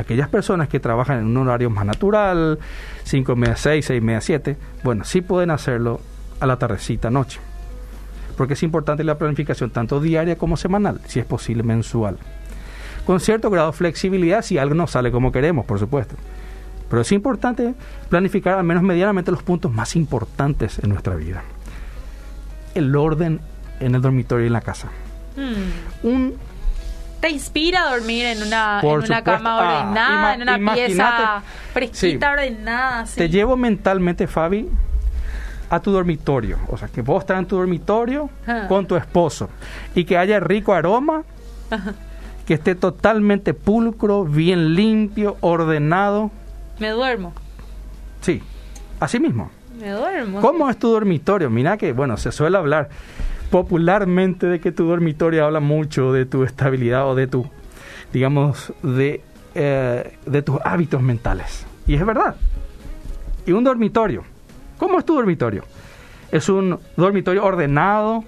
aquellas 0.00 0.28
personas 0.28 0.68
que 0.68 0.80
trabajan 0.80 1.20
en 1.20 1.36
un 1.36 1.48
horario 1.48 1.70
más 1.70 1.84
natural, 1.84 2.58
5 3.04 3.32
y 3.32 3.36
media, 3.36 3.56
6, 3.56 3.86
6 3.86 3.98
y 3.98 4.04
media, 4.04 4.20
7, 4.20 4.56
bueno, 4.82 5.04
sí 5.04 5.20
pueden 5.20 5.50
hacerlo 5.50 6.00
a 6.40 6.46
la 6.46 6.58
tardecita, 6.58 7.10
noche. 7.10 7.40
Porque 8.36 8.54
es 8.54 8.62
importante 8.62 9.04
la 9.04 9.18
planificación 9.18 9.70
tanto 9.70 10.00
diaria 10.00 10.36
como 10.36 10.56
semanal, 10.56 11.00
si 11.06 11.20
es 11.20 11.26
posible 11.26 11.62
mensual. 11.62 12.16
Con 13.04 13.20
cierto 13.20 13.50
grado 13.50 13.70
de 13.70 13.76
flexibilidad 13.76 14.42
si 14.42 14.58
algo 14.58 14.74
no 14.74 14.86
sale 14.86 15.10
como 15.10 15.32
queremos, 15.32 15.66
por 15.66 15.78
supuesto. 15.78 16.16
Pero 16.88 17.02
es 17.02 17.12
importante 17.12 17.74
planificar 18.08 18.58
al 18.58 18.64
menos 18.64 18.82
medianamente 18.82 19.30
los 19.30 19.42
puntos 19.42 19.72
más 19.72 19.94
importantes 19.94 20.78
en 20.78 20.90
nuestra 20.90 21.14
vida. 21.14 21.42
El 22.74 22.94
orden 22.96 23.40
en 23.80 23.94
el 23.94 24.02
dormitorio 24.02 24.44
y 24.44 24.48
en 24.48 24.52
la 24.52 24.60
casa. 24.60 24.88
Hmm. 25.36 26.06
Un 26.06 26.38
te 27.20 27.28
inspira 27.28 27.86
a 27.86 27.94
dormir 27.94 28.24
en 28.24 28.42
una, 28.42 28.80
en 28.80 28.88
una 28.88 29.22
cama 29.22 29.58
ah, 29.58 29.58
ordenada, 29.58 30.34
en 30.34 30.42
una 30.42 30.74
pieza 30.74 31.42
fresquita, 31.72 32.32
ordenada. 32.32 33.04
Te 33.14 33.28
llevo 33.28 33.56
mentalmente, 33.56 34.26
Fabi, 34.26 34.68
a 35.68 35.80
tu 35.80 35.92
dormitorio. 35.92 36.58
O 36.68 36.78
sea, 36.78 36.88
que 36.88 37.02
vos 37.02 37.22
estás 37.22 37.38
en 37.38 37.46
tu 37.46 37.56
dormitorio 37.56 38.30
con 38.68 38.86
tu 38.86 38.96
esposo 38.96 39.50
y 39.94 40.04
que 40.04 40.16
haya 40.16 40.40
rico 40.40 40.72
aroma, 40.72 41.24
que 42.46 42.54
esté 42.54 42.74
totalmente 42.74 43.52
pulcro, 43.52 44.24
bien 44.24 44.74
limpio, 44.74 45.36
ordenado 45.40 46.30
Me 46.78 46.88
duermo. 46.88 47.34
Sí, 48.22 48.42
así 48.98 49.20
mismo. 49.20 49.50
Me 49.78 49.90
duermo. 49.90 50.40
¿Cómo 50.40 50.70
es 50.70 50.78
tu 50.78 50.90
dormitorio? 50.90 51.50
Mira 51.50 51.76
que, 51.76 51.92
bueno, 51.92 52.16
se 52.16 52.32
suele 52.32 52.56
hablar 52.56 52.88
popularmente 53.50 54.46
de 54.46 54.60
que 54.60 54.72
tu 54.72 54.86
dormitorio 54.86 55.44
habla 55.44 55.60
mucho 55.60 56.12
de 56.12 56.24
tu 56.24 56.44
estabilidad 56.44 57.08
o 57.08 57.14
de 57.14 57.26
tu, 57.26 57.46
digamos, 58.12 58.72
de, 58.82 59.22
eh, 59.54 60.16
de 60.24 60.42
tus 60.42 60.58
hábitos 60.64 61.02
mentales. 61.02 61.66
Y 61.86 61.94
es 61.94 62.06
verdad. 62.06 62.36
Y 63.46 63.52
un 63.52 63.64
dormitorio. 63.64 64.22
¿Cómo 64.78 64.98
es 64.98 65.04
tu 65.04 65.14
dormitorio? 65.14 65.64
Es 66.30 66.48
un 66.48 66.78
dormitorio 66.96 67.44
ordenado, 67.44 68.24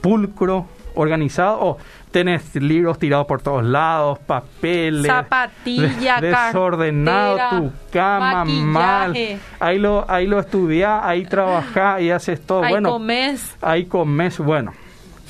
pulcro, 0.00 0.66
organizado, 0.94 1.58
o 1.60 1.78
tenés 2.10 2.54
libros 2.54 2.98
tirados 2.98 3.26
por 3.26 3.42
todos 3.42 3.64
lados, 3.64 4.18
papeles, 4.20 5.06
zapatilla, 5.06 6.20
desordenado, 6.20 7.38
tu 7.50 7.72
cama 7.92 8.44
mal. 8.44 9.14
Ahí 9.60 9.78
lo, 9.78 10.04
ahí 10.08 10.26
lo 10.26 10.40
estudiás, 10.40 11.00
ahí 11.04 11.24
trabajás 11.24 12.00
y 12.00 12.10
haces 12.10 12.40
todo. 12.40 12.62
Ahí 12.62 12.72
bueno, 12.72 12.90
comes. 12.90 13.56
Ahí 13.60 13.84
comes, 13.86 14.38
bueno. 14.38 14.72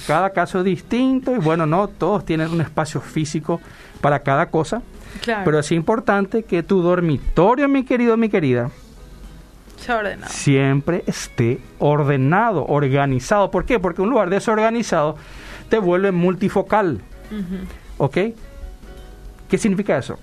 Cada 0.07 0.31
caso 0.31 0.61
es 0.61 0.65
distinto 0.65 1.35
y 1.35 1.39
bueno, 1.39 1.67
no, 1.67 1.89
todos 1.89 2.25
tienen 2.25 2.51
un 2.51 2.61
espacio 2.61 3.01
físico 3.01 3.61
para 4.01 4.21
cada 4.21 4.47
cosa. 4.47 4.81
Claro. 5.23 5.43
Pero 5.45 5.59
es 5.59 5.73
importante 5.73 6.45
que 6.45 6.63
tu 6.63 6.83
dormitorio, 6.83 7.69
mi 7.69 7.85
querido, 7.85 8.17
mi 8.17 8.29
querida, 8.29 8.71
ordenado. 9.89 10.33
siempre 10.33 11.03
esté 11.07 11.61
ordenado, 11.79 12.65
organizado. 12.67 13.51
¿Por 13.51 13.65
qué? 13.65 13.79
Porque 13.79 14.03
un 14.03 14.11
lugar 14.11 14.31
desorganizado 14.31 15.17
te 15.69 15.79
vuelve 15.79 16.13
multifocal. 16.13 17.01
¿Ok? 17.99 18.19
¿Qué 19.49 19.59
significa 19.59 19.99
eso? 19.99 20.19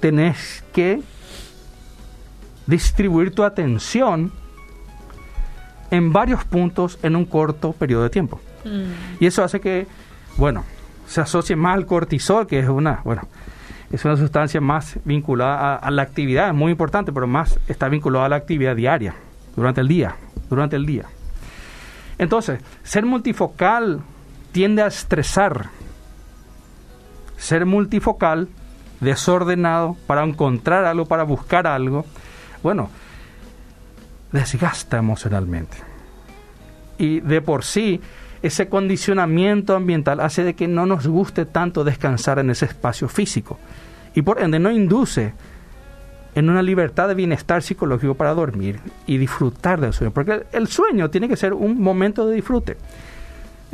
Tenés 0.00 0.64
que 0.72 1.00
distribuir 2.66 3.34
tu 3.34 3.42
atención 3.44 4.32
en 5.90 6.12
varios 6.12 6.44
puntos 6.44 6.98
en 7.02 7.16
un 7.16 7.24
corto 7.24 7.72
periodo 7.72 8.04
de 8.04 8.10
tiempo. 8.10 8.40
Mm. 8.64 9.22
Y 9.22 9.26
eso 9.26 9.44
hace 9.44 9.60
que, 9.60 9.86
bueno, 10.36 10.64
se 11.06 11.20
asocie 11.20 11.56
más 11.56 11.74
al 11.74 11.86
cortisol, 11.86 12.46
que 12.46 12.58
es 12.58 12.68
una, 12.68 13.00
bueno, 13.04 13.22
es 13.92 14.04
una 14.04 14.16
sustancia 14.16 14.60
más 14.60 14.98
vinculada 15.04 15.74
a, 15.74 15.76
a, 15.76 15.90
la 15.90 16.02
actividad, 16.02 16.48
es 16.48 16.54
muy 16.54 16.72
importante, 16.72 17.12
pero 17.12 17.26
más 17.26 17.58
está 17.68 17.88
vinculada 17.88 18.26
a 18.26 18.28
la 18.28 18.36
actividad 18.36 18.74
diaria, 18.74 19.14
durante 19.54 19.80
el 19.80 19.88
día, 19.88 20.16
durante 20.48 20.76
el 20.76 20.86
día. 20.86 21.04
Entonces, 22.18 22.60
ser 22.82 23.04
multifocal 23.04 24.00
tiende 24.54 24.82
a 24.82 24.86
estresar. 24.86 25.70
Ser 27.36 27.66
multifocal, 27.66 28.48
desordenado, 29.00 29.96
para 30.06 30.22
encontrar 30.22 30.84
algo, 30.84 31.06
para 31.06 31.24
buscar 31.24 31.66
algo, 31.66 32.06
bueno, 32.62 32.88
desgasta 34.30 34.96
emocionalmente. 34.96 35.76
Y 36.98 37.18
de 37.18 37.42
por 37.42 37.64
sí, 37.64 38.00
ese 38.42 38.68
condicionamiento 38.68 39.74
ambiental 39.74 40.20
hace 40.20 40.44
de 40.44 40.54
que 40.54 40.68
no 40.68 40.86
nos 40.86 41.08
guste 41.08 41.46
tanto 41.46 41.82
descansar 41.82 42.38
en 42.38 42.50
ese 42.50 42.66
espacio 42.66 43.08
físico. 43.08 43.58
Y 44.14 44.22
por 44.22 44.40
ende 44.40 44.60
no 44.60 44.70
induce 44.70 45.34
en 46.36 46.48
una 46.48 46.62
libertad 46.62 47.08
de 47.08 47.14
bienestar 47.14 47.60
psicológico 47.60 48.14
para 48.14 48.34
dormir 48.34 48.78
y 49.04 49.18
disfrutar 49.18 49.80
del 49.80 49.92
sueño. 49.92 50.12
Porque 50.14 50.44
el 50.52 50.68
sueño 50.68 51.10
tiene 51.10 51.28
que 51.28 51.36
ser 51.36 51.54
un 51.54 51.80
momento 51.80 52.24
de 52.28 52.36
disfrute. 52.36 52.76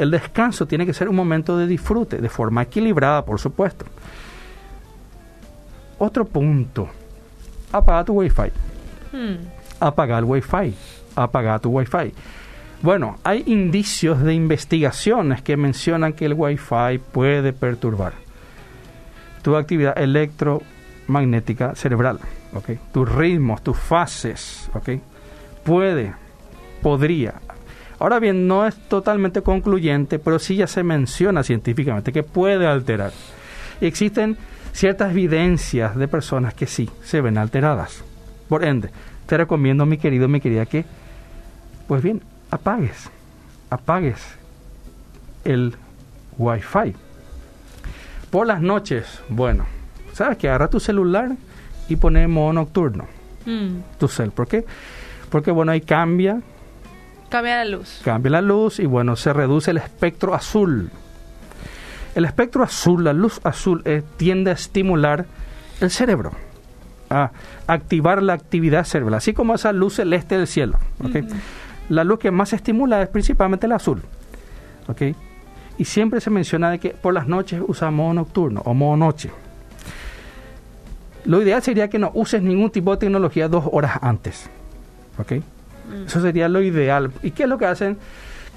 El 0.00 0.10
descanso 0.10 0.64
tiene 0.64 0.86
que 0.86 0.94
ser 0.94 1.10
un 1.10 1.14
momento 1.14 1.58
de 1.58 1.66
disfrute, 1.66 2.16
de 2.16 2.28
forma 2.30 2.62
equilibrada, 2.62 3.22
por 3.22 3.38
supuesto. 3.38 3.84
Otro 5.98 6.24
punto. 6.24 6.88
Apaga 7.70 8.04
tu 8.06 8.14
wifi. 8.14 8.50
Hmm. 9.12 9.36
Apaga 9.78 10.16
el 10.16 10.24
wifi. 10.24 10.74
Apaga 11.14 11.58
tu 11.58 11.68
wifi. 11.68 12.14
Bueno, 12.80 13.18
hay 13.24 13.42
indicios 13.44 14.22
de 14.22 14.32
investigaciones 14.32 15.42
que 15.42 15.58
mencionan 15.58 16.14
que 16.14 16.24
el 16.24 16.32
wifi 16.32 16.98
puede 17.12 17.52
perturbar 17.52 18.14
tu 19.42 19.54
actividad 19.54 19.98
electromagnética 19.98 21.74
cerebral, 21.74 22.20
¿ok? 22.54 22.70
Tus 22.90 23.06
ritmos, 23.06 23.62
tus 23.62 23.76
fases, 23.76 24.70
¿ok? 24.72 24.92
Puede, 25.62 26.14
podría. 26.80 27.34
Ahora 28.00 28.18
bien, 28.18 28.48
no 28.48 28.66
es 28.66 28.74
totalmente 28.88 29.42
concluyente, 29.42 30.18
pero 30.18 30.38
sí 30.38 30.56
ya 30.56 30.66
se 30.66 30.82
menciona 30.82 31.42
científicamente 31.42 32.12
que 32.12 32.22
puede 32.22 32.66
alterar. 32.66 33.12
Y 33.78 33.86
existen 33.86 34.38
ciertas 34.72 35.10
evidencias 35.10 35.94
de 35.96 36.08
personas 36.08 36.54
que 36.54 36.66
sí 36.66 36.88
se 37.04 37.20
ven 37.20 37.36
alteradas. 37.36 38.02
Por 38.48 38.64
ende, 38.64 38.90
te 39.26 39.36
recomiendo, 39.36 39.84
mi 39.84 39.98
querido, 39.98 40.28
mi 40.28 40.40
querida, 40.40 40.64
que, 40.64 40.86
pues 41.86 42.02
bien, 42.02 42.22
apagues, 42.50 43.10
apagues 43.68 44.18
el 45.44 45.74
wifi. 46.38 46.94
Por 48.30 48.46
las 48.46 48.62
noches, 48.62 49.20
bueno, 49.28 49.66
sabes 50.14 50.38
que 50.38 50.48
agarra 50.48 50.70
tu 50.70 50.80
celular 50.80 51.32
y 51.86 51.96
pone 51.96 52.26
modo 52.28 52.54
nocturno. 52.54 53.06
Mm. 53.44 53.98
Tu 53.98 54.08
cel. 54.08 54.30
¿Por 54.30 54.48
qué? 54.48 54.64
Porque 55.28 55.50
bueno, 55.50 55.72
ahí 55.72 55.82
cambia. 55.82 56.40
Cambia 57.30 57.56
la 57.58 57.64
luz. 57.64 58.00
Cambia 58.04 58.30
la 58.32 58.42
luz 58.42 58.80
y 58.80 58.86
bueno, 58.86 59.14
se 59.14 59.32
reduce 59.32 59.70
el 59.70 59.76
espectro 59.76 60.34
azul. 60.34 60.90
El 62.16 62.24
espectro 62.24 62.64
azul, 62.64 63.04
la 63.04 63.12
luz 63.12 63.40
azul, 63.44 63.82
eh, 63.84 64.02
tiende 64.16 64.50
a 64.50 64.54
estimular 64.54 65.26
el 65.80 65.90
cerebro, 65.90 66.32
a 67.08 67.30
activar 67.68 68.20
la 68.20 68.32
actividad 68.32 68.84
cerebral, 68.84 69.14
así 69.14 69.32
como 69.32 69.54
esa 69.54 69.72
luz 69.72 69.94
celeste 69.94 70.36
del 70.36 70.48
cielo. 70.48 70.78
¿okay? 71.04 71.24
La 71.88 72.02
luz 72.02 72.18
que 72.18 72.32
más 72.32 72.52
estimula 72.52 73.00
es 73.00 73.08
principalmente 73.08 73.66
el 73.66 73.72
azul. 73.72 74.02
¿okay? 74.88 75.14
Y 75.78 75.84
siempre 75.84 76.20
se 76.20 76.30
menciona 76.30 76.68
de 76.68 76.80
que 76.80 76.90
por 76.90 77.14
las 77.14 77.28
noches 77.28 77.62
usa 77.66 77.92
modo 77.92 78.12
nocturno 78.12 78.60
o 78.64 78.74
modo 78.74 78.96
noche. 78.96 79.30
Lo 81.24 81.40
ideal 81.40 81.62
sería 81.62 81.88
que 81.88 81.98
no 82.00 82.10
uses 82.14 82.42
ningún 82.42 82.70
tipo 82.70 82.90
de 82.90 82.96
tecnología 82.96 83.46
dos 83.46 83.64
horas 83.70 83.98
antes. 84.02 84.50
Mm. 85.90 86.06
Eso 86.06 86.20
sería 86.20 86.48
lo 86.48 86.62
ideal. 86.62 87.10
¿Y 87.22 87.32
qué 87.32 87.44
es 87.44 87.48
lo 87.48 87.58
que 87.58 87.66
hacen? 87.66 87.98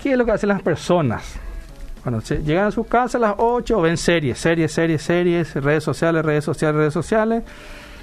¿Qué 0.02 0.14
es 0.14 0.18
lo 0.18 0.26
que 0.26 0.32
hacen 0.32 0.50
las 0.50 0.62
personas? 0.62 1.40
Bueno, 2.04 2.20
llegan 2.20 2.68
a 2.68 2.72
su 2.72 2.84
casa 2.84 3.18
a 3.18 3.22
las 3.22 3.36
8, 3.38 3.80
ven 3.82 3.98
series, 3.98 4.38
series, 4.38 4.72
series, 4.72 5.02
series, 5.02 5.56
redes 5.56 5.84
sociales, 5.86 6.26
redes 6.26 6.44
sociales, 6.44 6.76
redes 6.76 6.94
sociales, 6.94 7.44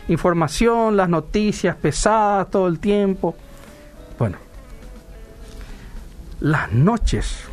información, 0.08 0.96
las 0.96 1.10
noticias 1.10 1.76
pesadas 1.76 2.50
todo 2.50 2.66
el 2.66 2.78
tiempo. 2.78 3.36
Bueno, 4.18 4.38
las 6.40 6.72
noches, 6.72 7.44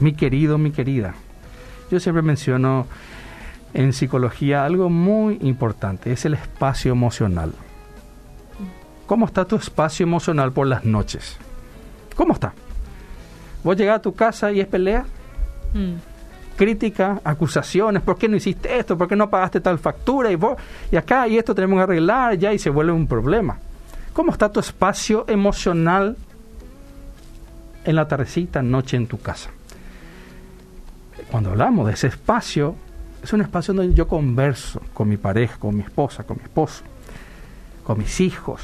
mi 0.00 0.14
querido, 0.14 0.56
mi 0.56 0.70
querida, 0.70 1.14
yo 1.90 2.00
siempre 2.00 2.22
menciono 2.22 2.86
en 3.74 3.92
psicología 3.92 4.64
algo 4.64 4.88
muy 4.88 5.38
importante, 5.42 6.10
es 6.10 6.24
el 6.24 6.32
espacio 6.32 6.92
emocional. 6.92 7.52
¿Cómo 9.06 9.26
está 9.26 9.44
tu 9.44 9.56
espacio 9.56 10.04
emocional 10.04 10.52
por 10.52 10.66
las 10.66 10.84
noches? 10.84 11.36
¿Cómo 12.16 12.32
está? 12.32 12.52
¿Vos 13.62 13.76
llegás 13.76 13.98
a 13.98 14.02
tu 14.02 14.14
casa 14.14 14.50
y 14.52 14.60
es 14.60 14.66
pelea? 14.66 15.04
Mm. 15.74 15.94
Crítica, 16.56 17.20
acusaciones, 17.22 18.02
¿por 18.02 18.16
qué 18.16 18.28
no 18.28 18.36
hiciste 18.36 18.78
esto? 18.78 18.96
¿Por 18.96 19.08
qué 19.08 19.14
no 19.14 19.28
pagaste 19.28 19.60
tal 19.60 19.78
factura? 19.78 20.30
Y, 20.32 20.36
vos, 20.36 20.56
y 20.90 20.96
acá 20.96 21.28
y 21.28 21.36
esto 21.36 21.54
tenemos 21.54 21.78
que 21.78 21.82
arreglar 21.82 22.36
ya 22.36 22.52
y 22.52 22.58
se 22.58 22.70
vuelve 22.70 22.92
un 22.92 23.06
problema. 23.06 23.58
¿Cómo 24.12 24.32
está 24.32 24.50
tu 24.50 24.60
espacio 24.60 25.26
emocional 25.28 26.16
en 27.84 27.94
la 27.94 28.08
tardecita, 28.08 28.62
noche 28.62 28.96
en 28.96 29.06
tu 29.06 29.18
casa? 29.18 29.50
Cuando 31.30 31.50
hablamos 31.50 31.86
de 31.86 31.92
ese 31.92 32.06
espacio, 32.06 32.74
es 33.22 33.32
un 33.32 33.42
espacio 33.42 33.74
donde 33.74 33.94
yo 33.94 34.08
converso 34.08 34.80
con 34.94 35.08
mi 35.08 35.16
pareja, 35.16 35.58
con 35.58 35.76
mi 35.76 35.82
esposa, 35.82 36.24
con 36.24 36.38
mi 36.38 36.44
esposo, 36.44 36.82
con 37.84 37.98
mis 37.98 38.20
hijos, 38.20 38.62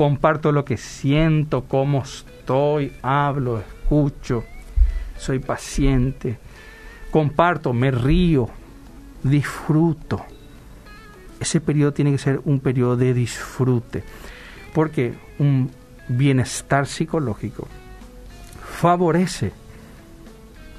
comparto 0.00 0.50
lo 0.50 0.64
que 0.64 0.78
siento, 0.78 1.64
cómo 1.68 2.00
estoy, 2.00 2.90
hablo, 3.02 3.58
escucho, 3.58 4.44
soy 5.18 5.40
paciente, 5.40 6.38
comparto, 7.10 7.74
me 7.74 7.90
río, 7.90 8.48
disfruto. 9.22 10.24
Ese 11.38 11.60
periodo 11.60 11.92
tiene 11.92 12.12
que 12.12 12.16
ser 12.16 12.40
un 12.46 12.60
periodo 12.60 12.96
de 12.96 13.12
disfrute, 13.12 14.02
porque 14.72 15.18
un 15.38 15.70
bienestar 16.08 16.86
psicológico 16.86 17.68
favorece, 18.64 19.52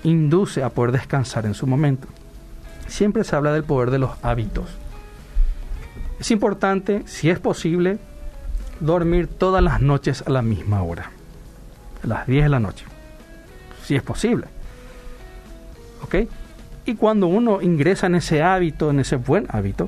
induce 0.03 0.63
a 0.63 0.69
poder 0.69 0.93
descansar 0.93 1.45
en 1.45 1.53
su 1.53 1.67
momento. 1.67 2.07
Siempre 2.87 3.23
se 3.23 3.35
habla 3.35 3.53
del 3.53 3.65
poder 3.65 3.91
de 3.91 3.99
los 3.99 4.13
hábitos. 4.23 4.65
Es 6.19 6.31
importante, 6.31 7.03
si 7.05 7.29
es 7.29 7.37
posible, 7.39 7.99
dormir 8.81 9.27
todas 9.27 9.63
las 9.63 9.81
noches 9.81 10.23
a 10.27 10.29
la 10.29 10.41
misma 10.41 10.83
hora, 10.83 11.11
a 12.03 12.07
las 12.07 12.27
10 12.27 12.43
de 12.43 12.49
la 12.49 12.59
noche, 12.59 12.85
si 13.83 13.95
es 13.95 14.03
posible. 14.03 14.47
¿Ok? 16.03 16.15
Y 16.85 16.95
cuando 16.95 17.27
uno 17.27 17.61
ingresa 17.61 18.07
en 18.07 18.15
ese 18.15 18.43
hábito, 18.43 18.89
en 18.89 18.99
ese 18.99 19.15
buen 19.15 19.45
hábito, 19.49 19.87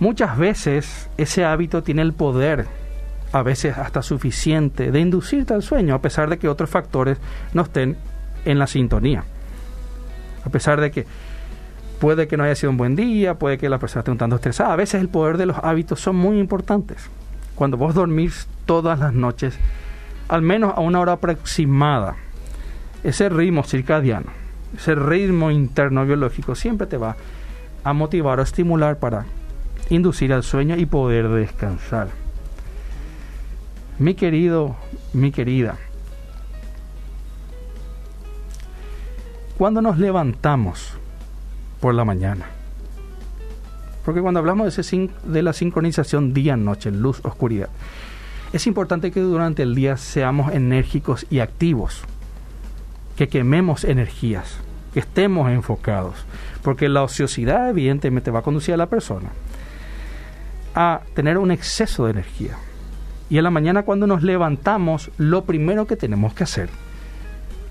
Muchas 0.00 0.38
veces 0.38 1.10
ese 1.16 1.44
hábito 1.44 1.82
tiene 1.82 2.02
el 2.02 2.12
poder, 2.12 2.66
a 3.32 3.42
veces 3.42 3.76
hasta 3.76 4.00
suficiente, 4.02 4.92
de 4.92 5.00
inducirte 5.00 5.54
al 5.54 5.62
sueño, 5.62 5.94
a 5.94 6.00
pesar 6.00 6.30
de 6.30 6.38
que 6.38 6.48
otros 6.48 6.70
factores 6.70 7.18
no 7.52 7.62
estén 7.62 7.96
en 8.44 8.60
la 8.60 8.68
sintonía. 8.68 9.24
A 10.44 10.50
pesar 10.50 10.80
de 10.80 10.92
que 10.92 11.04
puede 11.98 12.28
que 12.28 12.36
no 12.36 12.44
haya 12.44 12.54
sido 12.54 12.70
un 12.70 12.76
buen 12.76 12.94
día, 12.94 13.34
puede 13.34 13.58
que 13.58 13.68
la 13.68 13.78
persona 13.78 14.02
esté 14.02 14.12
un 14.12 14.18
tanto 14.18 14.36
estresada. 14.36 14.72
A 14.72 14.76
veces 14.76 15.00
el 15.00 15.08
poder 15.08 15.36
de 15.36 15.46
los 15.46 15.56
hábitos 15.58 16.00
son 16.00 16.14
muy 16.14 16.38
importantes. 16.38 17.10
Cuando 17.58 17.76
vos 17.76 17.92
dormís 17.92 18.46
todas 18.66 19.00
las 19.00 19.12
noches, 19.12 19.58
al 20.28 20.42
menos 20.42 20.74
a 20.76 20.80
una 20.80 21.00
hora 21.00 21.14
aproximada, 21.14 22.14
ese 23.02 23.28
ritmo 23.28 23.64
circadiano, 23.64 24.28
ese 24.76 24.94
ritmo 24.94 25.50
interno 25.50 26.06
biológico 26.06 26.54
siempre 26.54 26.86
te 26.86 26.96
va 26.96 27.16
a 27.82 27.92
motivar 27.92 28.38
o 28.38 28.42
estimular 28.44 29.00
para 29.00 29.26
inducir 29.90 30.32
al 30.32 30.44
sueño 30.44 30.76
y 30.76 30.86
poder 30.86 31.28
descansar. 31.30 32.10
Mi 33.98 34.14
querido, 34.14 34.76
mi 35.12 35.32
querida, 35.32 35.78
cuando 39.58 39.82
nos 39.82 39.98
levantamos 39.98 40.92
por 41.80 41.92
la 41.92 42.04
mañana, 42.04 42.46
porque 44.08 44.22
cuando 44.22 44.40
hablamos 44.40 44.74
de, 44.74 44.80
ese, 44.80 45.10
de 45.22 45.42
la 45.42 45.52
sincronización 45.52 46.32
día-noche, 46.32 46.90
luz-oscuridad, 46.90 47.68
es 48.54 48.66
importante 48.66 49.10
que 49.10 49.20
durante 49.20 49.62
el 49.62 49.74
día 49.74 49.98
seamos 49.98 50.50
enérgicos 50.54 51.26
y 51.28 51.40
activos, 51.40 52.00
que 53.18 53.28
quememos 53.28 53.84
energías, 53.84 54.60
que 54.94 55.00
estemos 55.00 55.50
enfocados, 55.50 56.24
porque 56.62 56.88
la 56.88 57.02
ociosidad 57.02 57.68
evidentemente 57.68 58.30
va 58.30 58.38
a 58.38 58.42
conducir 58.42 58.72
a 58.72 58.78
la 58.78 58.86
persona 58.86 59.28
a 60.74 61.02
tener 61.12 61.36
un 61.36 61.50
exceso 61.50 62.06
de 62.06 62.12
energía. 62.12 62.56
Y 63.28 63.36
en 63.36 63.44
la 63.44 63.50
mañana 63.50 63.82
cuando 63.82 64.06
nos 64.06 64.22
levantamos, 64.22 65.10
lo 65.18 65.44
primero 65.44 65.86
que 65.86 65.96
tenemos 65.96 66.32
que 66.32 66.44
hacer 66.44 66.70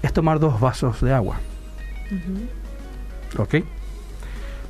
es 0.03 0.13
tomar 0.13 0.39
dos 0.39 0.59
vasos 0.59 1.01
de 1.01 1.15
agua. 1.15 1.37
¿Ok? 3.39 3.55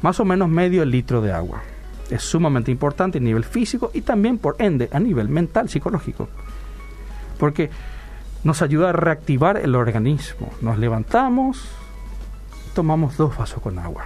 Más 0.02 0.20
o 0.20 0.26
menos 0.26 0.50
medio 0.50 0.86
litro 0.86 1.22
de 1.22 1.32
agua. 1.32 1.62
Es 2.10 2.24
sumamente 2.24 2.72
importante 2.72 3.18
a 3.18 3.22
nivel 3.22 3.44
físico 3.44 3.92
y 3.94 4.02
también 4.02 4.38
por 4.38 4.56
ende 4.60 4.90
a 4.92 5.00
nivel 5.00 5.30
mental, 5.30 5.70
psicológico. 5.70 6.30
Porque 7.38 7.70
nos 8.44 8.62
ayuda 8.62 8.90
a 8.90 8.94
reactivar 8.94 9.58
el 9.58 9.76
organismo. 9.76 10.52
Nos 10.62 10.78
levantamos, 10.78 11.68
tomamos 12.74 13.18
dos 13.18 13.36
vasos 13.38 13.62
con 13.62 13.80
agua. 13.80 14.06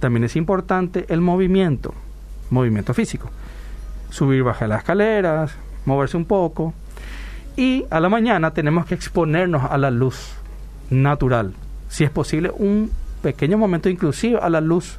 También 0.00 0.24
es 0.24 0.36
importante 0.36 1.06
el 1.08 1.20
movimiento 1.20 1.94
movimiento 2.52 2.94
físico. 2.94 3.30
Subir, 4.10 4.44
bajar 4.44 4.68
las 4.68 4.80
escaleras, 4.80 5.52
moverse 5.86 6.16
un 6.16 6.26
poco. 6.26 6.74
Y 7.56 7.84
a 7.90 7.98
la 7.98 8.08
mañana 8.08 8.52
tenemos 8.52 8.86
que 8.86 8.94
exponernos 8.94 9.64
a 9.68 9.76
la 9.78 9.90
luz 9.90 10.34
natural. 10.90 11.54
Si 11.88 12.04
es 12.04 12.10
posible, 12.10 12.52
un 12.54 12.90
pequeño 13.22 13.56
momento 13.56 13.88
inclusive 13.88 14.38
a 14.40 14.50
la 14.50 14.60
luz, 14.60 14.98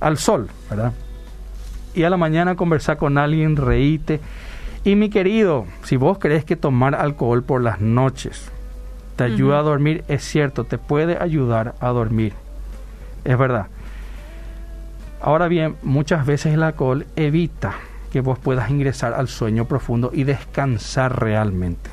al 0.00 0.18
sol, 0.18 0.48
¿verdad? 0.68 0.92
Y 1.94 2.02
a 2.02 2.10
la 2.10 2.16
mañana 2.16 2.56
conversar 2.56 2.96
con 2.96 3.18
alguien, 3.18 3.56
reíte. 3.56 4.20
Y 4.84 4.96
mi 4.96 5.10
querido, 5.10 5.66
si 5.84 5.96
vos 5.96 6.18
crees 6.18 6.44
que 6.44 6.56
tomar 6.56 6.94
alcohol 6.94 7.42
por 7.42 7.62
las 7.62 7.80
noches 7.80 8.50
te 9.16 9.24
ayuda 9.24 9.58
a 9.58 9.62
dormir, 9.62 10.04
es 10.08 10.24
cierto, 10.24 10.64
te 10.64 10.78
puede 10.78 11.22
ayudar 11.22 11.74
a 11.80 11.88
dormir. 11.88 12.32
Es 13.24 13.38
verdad. 13.38 13.66
Ahora 15.20 15.48
bien, 15.48 15.76
muchas 15.82 16.26
veces 16.26 16.54
el 16.54 16.62
alcohol 16.62 17.06
evita 17.14 17.74
que 18.10 18.20
vos 18.20 18.38
puedas 18.38 18.70
ingresar 18.70 19.14
al 19.14 19.28
sueño 19.28 19.66
profundo 19.66 20.10
y 20.12 20.24
descansar 20.24 21.22
realmente. 21.22 21.90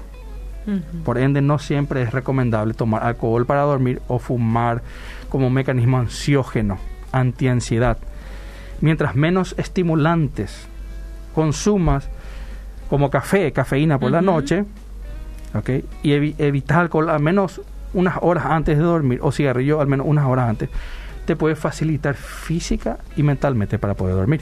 Por 1.04 1.18
ende, 1.18 1.42
no 1.42 1.58
siempre 1.58 2.04
es 2.04 2.12
recomendable 2.12 2.74
tomar 2.74 3.04
alcohol 3.04 3.46
para 3.46 3.62
dormir 3.62 4.02
o 4.08 4.20
fumar 4.20 4.84
como 5.30 5.50
mecanismo 5.50 5.98
ansiógeno, 5.98 6.78
antiansiedad. 7.12 7.98
Mientras 8.82 9.16
menos 9.16 9.56
estimulantes 9.58 10.68
consumas, 11.34 12.10
como 12.90 13.10
café, 13.10 13.52
cafeína 13.52 14.00
por 14.00 14.12
la 14.12 14.22
noche, 14.22 14.66
¿okay? 15.54 15.86
y 16.04 16.14
evitar 16.14 16.82
alcohol 16.82 17.10
al 17.10 17.20
menos 17.20 17.62
unas 17.94 18.18
horas 18.22 18.46
antes 18.46 18.78
de 18.78 18.84
dormir, 18.84 19.20
o 19.22 19.32
cigarrillo 19.32 19.82
al 19.82 19.88
menos 19.88 20.06
unas 20.08 20.26
horas 20.26 20.50
antes, 20.50 20.70
te 21.26 21.36
puede 21.36 21.56
facilitar 21.56 22.16
física 22.16 22.98
y 23.16 23.24
mentalmente 23.24 23.78
para 23.78 23.94
poder 23.94 24.16
dormir. 24.16 24.42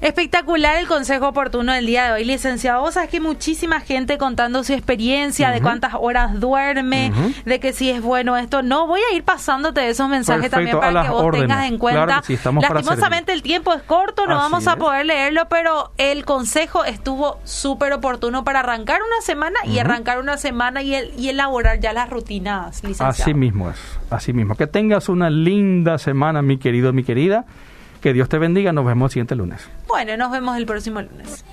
Espectacular 0.00 0.76
el 0.76 0.86
consejo 0.86 1.28
oportuno 1.28 1.72
del 1.72 1.86
día 1.86 2.06
de 2.06 2.12
hoy, 2.12 2.24
licenciado. 2.24 2.80
Vos 2.82 2.94
sabés 2.94 3.10
que 3.10 3.20
muchísima 3.20 3.80
gente 3.80 4.18
contando 4.18 4.62
su 4.64 4.72
experiencia, 4.72 5.50
de 5.50 5.60
cuántas 5.60 5.94
horas 5.94 6.38
duerme, 6.40 7.12
de 7.44 7.60
que 7.60 7.72
si 7.72 7.90
es 7.90 8.02
bueno 8.02 8.36
esto. 8.36 8.62
No, 8.62 8.86
voy 8.86 9.00
a 9.10 9.14
ir 9.14 9.24
pasándote 9.24 9.88
esos 9.88 10.08
mensajes 10.08 10.50
también 10.50 10.78
para 10.78 11.02
que 11.02 11.08
vos 11.10 11.30
tengas 11.32 11.66
en 11.66 11.78
cuenta. 11.78 12.22
Lastimosamente 12.26 13.32
el 13.32 13.42
tiempo 13.42 13.72
es 13.72 13.82
corto, 13.82 14.26
no 14.26 14.36
vamos 14.36 14.66
a 14.66 14.76
poder 14.76 15.06
leerlo, 15.06 15.48
pero 15.48 15.92
el 15.96 16.24
consejo 16.24 16.84
estuvo 16.84 17.38
súper 17.44 17.92
oportuno 17.92 18.44
para 18.44 18.60
arrancar 18.60 19.00
una 19.00 19.20
semana 19.22 19.58
y 19.64 19.78
arrancar 19.78 20.18
una 20.18 20.36
semana 20.36 20.82
y, 20.82 20.94
el, 20.94 21.12
y 21.18 21.28
elaborar 21.28 21.80
ya 21.80 21.92
las 21.92 22.10
rutinas, 22.10 22.82
licenciado. 22.82 23.10
Así 23.10 23.34
mismo 23.34 23.70
es, 23.70 23.78
así 24.10 24.32
mismo. 24.32 24.54
Que 24.54 24.66
tengas 24.66 25.08
una 25.08 25.30
linda 25.30 25.98
semana, 25.98 26.42
mi 26.42 26.58
querido, 26.58 26.92
mi 26.92 27.04
querida. 27.04 27.44
Que 28.06 28.12
Dios 28.12 28.28
te 28.28 28.38
bendiga. 28.38 28.72
Nos 28.72 28.86
vemos 28.86 29.08
el 29.08 29.10
siguiente 29.14 29.34
lunes. 29.34 29.68
Bueno, 29.88 30.16
nos 30.16 30.30
vemos 30.30 30.56
el 30.56 30.64
próximo 30.64 31.02
lunes. 31.02 31.44